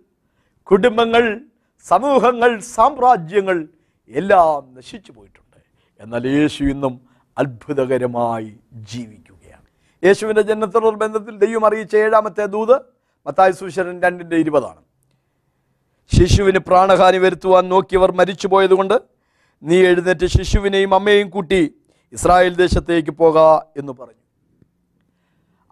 [0.62, 1.40] കുടുംബങ്ങൾ
[1.82, 3.68] സമൂഹങ്ങൾ സാമ്രാജ്യങ്ങൾ
[4.08, 5.56] എല്ലാം നശിച്ചു പോയിട്ടുണ്ട്
[6.00, 7.00] എന്നാൽ യേശു ഇന്നും
[7.38, 9.66] അത്ഭുതകരമായി ജീവിക്കുകയാണ്.
[10.04, 12.76] യേശുവിന്റെ ജനനത്തോട് ബന്ധത്തിൽ ദൈവം അറിയിച്ച ഏഴാമത്തെ ദൂത്
[13.26, 14.82] മത്തായ സുശരൻ രണ്ടിന്റെ ഇരുപതാണ്.
[16.14, 19.19] ശിശുവിന് പ്രാണഹാനി വരുത്തുവാൻ നോക്കിയവർ മരിച്ചുപോയതുകൊണ്ട്
[19.62, 21.74] നീ എഴുന്നേറ്റ് ശിശുവിനെയും അമ്മയെയും കൂട്ടി
[22.12, 23.38] ഇസ്രായേൽ ദേശത്തേക്ക് പോക
[23.76, 24.22] എന്ന് പറഞ്ഞു.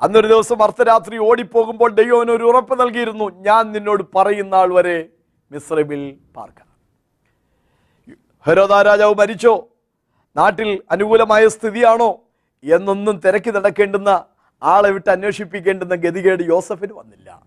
[0.02, 3.30] അന്നൊരു ദിവസം അർദ്ധരാത്രി ഓടിപ്പോകുമ്പോൾ ദൈവം ഒരു ഉറപ്പ് നൽകിയിരുന്നു.
[3.30, 5.08] ഞാൻ നിന്നോട് പറയുന്ന ആൾ വരെ
[5.50, 6.66] മിശ്രമിൽ പാർക്കാം
[8.46, 9.68] ഹരോദാ രാജാവ് മരിച്ചോ?
[10.36, 12.18] നാട്ടിൽ അനുകൂലമായ സ്ഥിതിയാണോ?
[12.64, 14.24] എന്നൊന്നും തിരക്കി നടക്കേണ്ടുന്ന
[14.62, 17.42] ആളെ വിട്ട് അന്വേഷിപ്പിക്കേണ്ടുന്ന ഗതികേട് യോസഫിന് വന്നില്ല.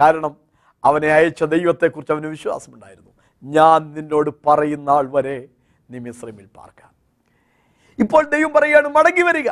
[0.00, 0.36] കാരണം
[0.84, 3.10] അവനെ അയച്ച ദൈവത്തെക്കുറിച്ച് അവന് വിശ്വാസമുണ്ടായിരുന്നു.
[3.42, 5.48] ഞാൻ നിന്നോട് പറയുന്ന ആൾ വരെ
[5.92, 6.82] നീ മിശ്രമിൽ പാർക്ക.
[7.98, 9.50] ഇപ്പോൾ ദൈവം പറയാണ് മടങ്ങി വരിക.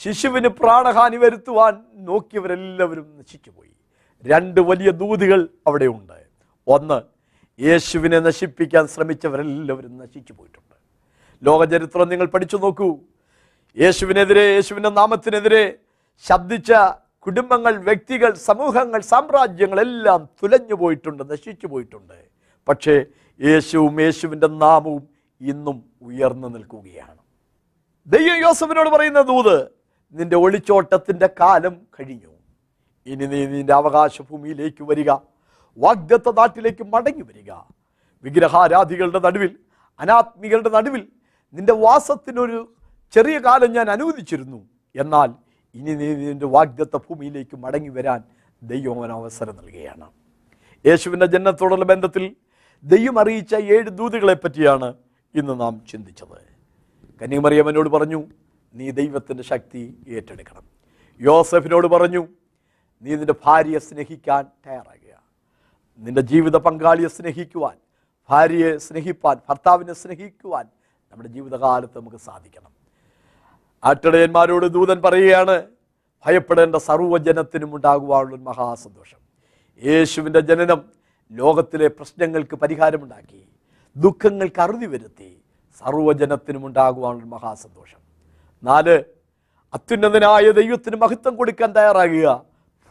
[0.00, 1.74] ശിശുവിന് പ്രാണഹാനി വരുത്തുവാൻ
[2.08, 3.72] നോക്കിയവരെല്ലാവരും നശിച്ചുപോയി.
[4.24, 6.18] രണ്ട് വലിയ ദൂതികൾ അവിടെ ഉണ്ട്
[6.66, 6.98] ഒന്ന്
[7.58, 10.76] യേശുവിനെ നശിപ്പിക്കാൻ ശ്രമിച്ചവരെല്ലാവരും നശിച്ചു പോയിട്ടുണ്ട്
[11.42, 12.88] ലോകചരിത്രം നിങ്ങൾ പഠിച്ചു നോക്കൂ.
[13.76, 15.64] യേശുവിനെതിരെ യേശുവിന്റെ നാമത്തിനെതിരെ
[16.24, 16.72] ശബ്ദിച്ച
[17.26, 22.18] കുടുംബങ്ങൾ വ്യക്തികൾ സമൂഹങ്ങൾ സാമ്രാജ്യങ്ങളെല്ലാം തുലഞ്ഞു പോയിട്ടുണ്ട് നശിച്ചു പോയിട്ടുണ്ട്
[22.68, 22.94] പക്ഷേ
[23.40, 25.02] യേശുവും യേശുവിന്റെ നാമവും
[25.40, 27.18] ഇന്നും ഉയർന്നു നിൽക്കുകയാണ്.
[28.06, 29.68] ദൈവം യോസഫിനോട് പറയുന്ന ദൂത്
[30.12, 32.32] നിന്റെ ഒളിച്ചോട്ടത്തിന്റെ കാലം കഴിഞ്ഞു.
[33.06, 35.10] ഇനി നീ നിന്റെ അവകാശഭൂമിയിലേക്ക് വരിക.
[35.78, 37.52] വാഗ്ദത്ത നാട്ടിലേക്ക് മടങ്ങി വരിക.
[38.24, 39.58] വിഗ്രഹാരാധികളുടെ നടുവിൽ
[40.00, 41.08] അനാത്മികളുടെ നടുവിൽ
[41.54, 42.74] നിന്റെ വാസത്തിനൊരു
[43.12, 44.68] ചെറിയ കാലം ഞാൻ അനുവദിച്ചിരുന്നു.
[44.96, 45.34] എന്നാൽ
[45.74, 48.24] ഇനി നീ നിന്റെ വാഗ്ദത്ത ഭൂമിയിലേക്ക് മടങ്ങി വരാൻ
[48.62, 50.10] ദൈവം അവസരം നൽകുകയാണ്.
[50.86, 52.36] യേശുവിന്റെ ജന്മത്തോടുള്ള ബന്ധത്തിൽ
[52.84, 54.94] ദൈവം അറിയിച്ച ഏഴ് ദൂതുകളെ പറ്റിയാണ്
[55.38, 56.38] ഇന്ന് നാം ചിന്തിച്ചത്.
[57.22, 58.24] കന്യാമറിയമ്മനോട് പറഞ്ഞു
[58.74, 60.62] നീ ദൈവത്തിന്റെ ശക്തി ഏറ്റെടുക്കണം.
[61.20, 62.28] യോസഫിനോട് പറഞ്ഞു
[63.02, 65.22] നീ നിന്റെ ഭാര്യയെ സ്നേഹിക്കാൻ തയ്യാറാകുക.
[65.98, 67.76] നിന്റെ ജീവിത പങ്കാളിയെ സ്നേഹിക്കുവാൻ
[68.30, 70.64] ഭാര്യയെ സ്നേഹിപ്പാൻ ഭർത്താവിനെ സ്നേഹിക്കുവാൻ
[71.10, 72.70] നമ്മുടെ ജീവിതകാലത്ത് നമുക്ക് സാധിക്കണം.
[73.84, 75.66] ആട്ടിടയന്മാരോട് ദൂതൻ പറയുകയാണ്
[76.26, 79.18] ഭയപ്പെടേണ്ട സർവജനത്തിനും ഉണ്ടാകുവാനുള്ള മഹാസന്തോഷം.
[79.84, 80.84] യേശുവിന്റെ ജനനം
[81.32, 83.48] ലോകത്തിലെ പ്രശ്നങ്ങൾക്ക് പരിഹാരമുണ്ടാക്കി.
[83.98, 85.42] ദുഃഖങ്ങൾക്ക് അറുതി വരുത്തി
[85.84, 87.98] ഒരു മഹാസന്തോഷം.
[88.62, 89.04] നാല്
[89.74, 92.44] അത്യുന്നതനായ ദൈവത്തിന് മഹത്വം കൊടുക്കാൻ തയ്യാറാകുക.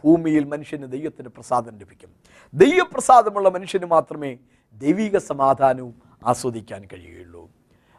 [0.04, 2.10] ഭൂമിയിൽ മനുഷ്യന് ദൈവത്തിന്റെ പ്രസാദം ലഭിക്കും.
[2.54, 4.38] ദൈവപ്രസാദമുള്ള മനുഷ്യന് മാത്രമേ
[4.72, 7.50] ദൈവിക സമാധാനവും ആസ്വദിക്കാൻ കഴിയുകയുള്ളൂ.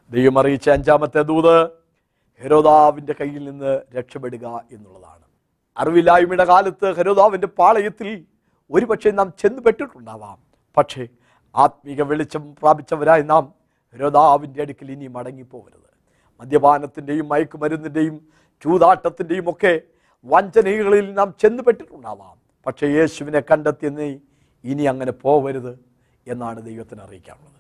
[0.10, 1.70] ദൈവം അറിയിച്ച അഞ്ചാമത്തെ ദൂത്
[2.42, 5.26] ഹെരോദാവിന്റെ കയ്യിൽ നിന്ന് രക്ഷപ്പെടുക എന്നുള്ളതാണ്.
[5.78, 8.26] അറിവില്ലായ്മയുടെ കാലത്ത് ഹെരോദാവിന്റെ പാളയത്തിൽ
[8.72, 10.38] ഒരുപക്ഷെ നാം ചെന്ന് പെട്ടിട്ടുണ്ടാവാം.
[10.78, 11.08] പക്ഷേ
[11.56, 13.54] ആത്മീക വെളിച്ചം പ്രാപിച്ചവരായി നാം
[13.94, 15.90] ഹെരോദാവിന്റെ അടുക്കൽ ഇനി മടങ്ങിപ്പോകരുത്
[16.42, 18.28] മദ്യപാനത്തിന്റെയും മയക്കുമരുന്നിന്റെയും
[18.62, 19.82] ചൂതാട്ടത്തിന്റെയും ഒക്കെ
[20.26, 22.38] വഞ്ചനകളിൽ നാം ചെന്നുപെട്ടിട്ടുണ്ടാവാം.
[22.66, 24.20] പക്ഷേ യേശുവിനെ കണ്ടെത്തിയെന്ന്
[24.64, 25.80] ഇനി അങ്ങനെ പോവരുത്
[26.28, 27.60] എന്നാണ് ദൈവത്തിന് അറിയിക്കാനുള്ളത്.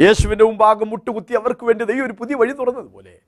[0.00, 3.18] യേശുവിന്റെ മുമ്പാകെ മുട്ടുകുത്തി അവർക്ക് വേണ്ടി ദൈവം ഒരു പുതിയ വഴി തുറന്നതുപോലെ.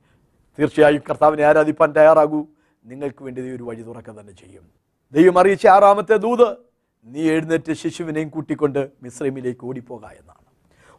[0.59, 2.45] തീർച്ചയായും കർത്താവിനെ ആരാധിപ്പാൻ തയ്യാറാകൂ.
[2.85, 4.71] നിങ്ങൾക്ക് വേണ്ടി ദൈവം ഒരു വഴി തുറക്കുക തന്നെ ചെയ്യും.
[5.13, 6.57] ദൈവം അറിയിച്ച ആറാമത്തെ ദൂത്
[7.05, 10.43] നീ എഴുന്നേറ്റ് ശിശുവിനെയും കൂട്ടിക്കൊണ്ട് മിശ്രമിലേക്ക് ഓടിപ്പോക എന്നാണ്.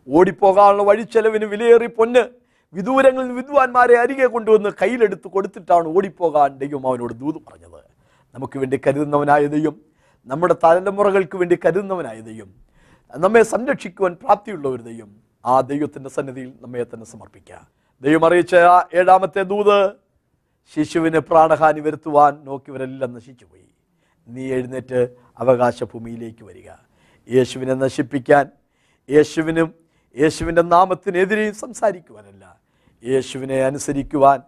[0.08, 2.30] ഓടിപ്പോകാനുള്ള വഴിച്ചെലവിന് വിലയേറി പൊന്ന്
[2.74, 7.80] വിദൂരങ്ങളിൽ വിദ്വാൻമാരെ അരികെ കൊണ്ടുവന്ന് കയ്യിലെടുത്ത് കൊടുത്തിട്ടാണ് ഓടിപ്പോകാൻ ദൈവം അവനോട് ദൂത് പറഞ്ഞത്.
[8.34, 9.80] നമുക്ക് വേണ്ടി കരുതുന്നവനായ ദൈവം
[10.26, 12.54] നമ്മുടെ തലമുറകൾക്ക് വേണ്ടി കരുതുന്നവനായ ദൈവം
[13.16, 17.68] നമ്മെ സംരക്ഷിക്കുവാൻ പ്രാപ്തിയുള്ള ദൈവം ആ ദൈവത്തിന്റെ സന്നിധിയിൽ നമ്മെ തന്നെ സമർപ്പിക്കുക.
[18.02, 18.54] ദൈവം അറിയിച്ച
[18.94, 19.92] ഏഴാമത്തെ ദൂത്
[20.74, 23.68] ശിശുവിന് പ്രാണഹാനി വരുത്തുവാൻ നോക്കിയവരെല്ലാം നശിച്ചുപോയി.
[24.28, 26.70] നീ എഴുന്നേറ്റ് അവകാശ ഭൂമിയിലേക്ക് വരിക.
[27.34, 28.50] യേശുവിനെ നശിപ്പിക്കാൻ
[29.10, 29.74] യേശുവിനും
[30.18, 32.60] യേശുവിന്റെ നാമത്തിനെതിരെയും സംസാരിക്കുവാനല്ല.
[33.04, 34.40] യേശുവിനെ അനുസരിക്കുവാൻ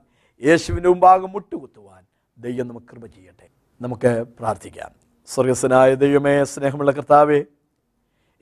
[0.45, 2.03] യേശുവിന്റെ മുമ്പാകെ മുട്ടുകുത്തുവാൻ
[2.39, 3.49] ദൈവം നമുക്ക് കൃപ ചെയ്യട്ടെ.
[3.81, 4.91] നമുക്ക് പ്രാർത്ഥിക്കാം.
[5.27, 7.45] സ്വർഗസ്വനായ ദൈവമേ സ്നേഹമുള്ള കർത്താവേ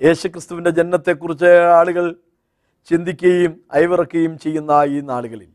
[0.03, 2.16] യേശു ക്രിസ്തുവിന്റെ ജനനത്തെക്കുറിച്ച് ആളുകൾ
[2.90, 5.49] ചിന്തിക്കുകയും അയവിറക്കുകയും ചെയ്യുന്ന ഈ നാളുകളിൽ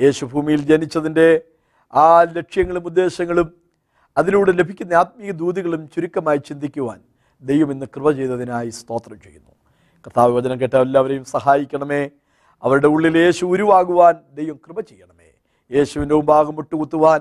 [0.00, 1.40] യേശു ഭൂമിയിൽ ജനിച്ചതിന്റെ
[1.94, 3.63] ആ ലക്ഷ്യങ്ങളും ഉദ്ദേശങ്ങളും
[4.16, 7.00] അതിലൂടെ ലഭിക്കുന്ന ആത്മീയ ദൂതികളും ചുരുക്കമായി ചിന്തിക്കുവാൻ
[7.42, 9.50] ദൈവം ഇന്ന് കൃപ ചെയ്തതിനായി സ്തോത്രം ചെയ്യുന്നു.
[10.06, 12.10] കർത്താവ് വചനം കേട്ട എല്ലാവരെയും സഹായിക്കണമേ.
[12.62, 15.30] അവരുടെ ഉള്ളിൽ യേശു ഉരുവാകുവാൻ ദൈവം കൃപ ചെയ്യണമേ.
[15.76, 17.20] യേശുവിന്റെ മുമ്പാകം മുട്ടുകുത്തുവാൻ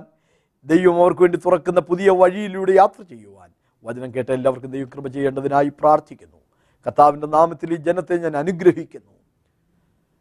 [0.66, 3.50] ദൈവം അവർക്ക് വേണ്ടി തുറക്കുന്ന പുതിയ വഴിയിലൂടെ യാത്ര ചെയ്യുവാൻ
[3.84, 6.38] വചനം കേട്ട എല്ലാവർക്കും ദൈവം കൃപ ചെയ്യേണ്ടതിനായി പ്രാർത്ഥിക്കുന്നു.
[6.86, 9.14] കർത്താവിന്റെ നാമത്തിൽ ഈ ജനത്തെ ഞാൻ അനുഗ്രഹിക്കുന്നു.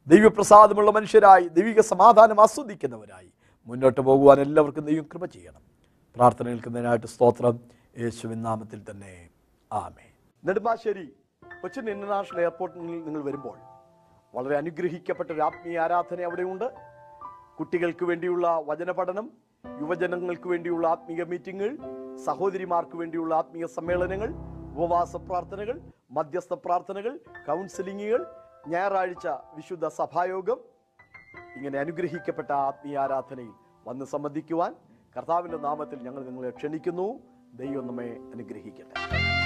[0.07, 3.31] ദൈവപ്രസാദമുള്ള മനുഷ്യരായി ദൈവിക സമാധാനം ആസ്വദിക്കുന്നവരായി
[3.67, 5.72] മുന്നോട്ട് പോകുവാൻ എല്ലാവർക്കും ദൈവം കൃപ ചെയ്യണം.
[6.15, 7.61] പ്രാർത്ഥന നിൽക്കുന്നതിനായിട്ട് സ്തോത്രം.
[7.99, 9.31] യേശുവിൻ നാമത്തിൽ തന്നെ.
[9.73, 10.07] ആമേ
[10.45, 11.05] നെടുമ്പാശ്ശേരി
[11.63, 13.57] കൊച്ചിൻ ഇന്റർനാഷണൽ എയർപോർട്ടിൽ നിങ്ങൾ വരുമ്പോൾ
[14.35, 16.67] വളരെ അനുഗ്രഹിക്കപ്പെട്ട ഒരു ആത്മീയ ആരാധന അവിടെയുണ്ട്.
[17.59, 19.27] കുട്ടികൾക്ക് വേണ്ടിയുള്ള വചന പഠനം
[19.81, 21.75] യുവജനങ്ങൾക്ക് വേണ്ടിയുള്ള ആത്മീയ മീറ്റിങ്ങുകൾ
[22.27, 24.31] സഹോദരിമാർക്ക് വേണ്ടിയുള്ള ആത്മീയ സമ്മേളനങ്ങൾ
[24.73, 27.17] ഉപവാസ പ്രാർത്ഥനകൾ മധ്യസ്ഥ പ്രാർത്ഥനകൾ
[27.49, 28.27] കൗൺസിലിങ്ങുകൾ
[28.69, 30.59] ഞായറാഴ്ച വിശുദ്ധ സഭായോഗം.
[31.57, 33.53] ഇങ്ങനെ അനുഗ്രഹിക്കപ്പെട്ട ആത്മീയ ആരാധനയിൽ
[33.89, 34.75] വന്ന് സംബന്ധിക്കുവാൻ
[35.17, 37.21] കർത്താവിന്റെ നാമത്തിൽ ഞങ്ങൾ നിങ്ങളെ ക്ഷണിക്കുന്നു.
[37.55, 39.42] ദൈവം നമ്മെ അനുഗ്രഹിക്കട്ടെ.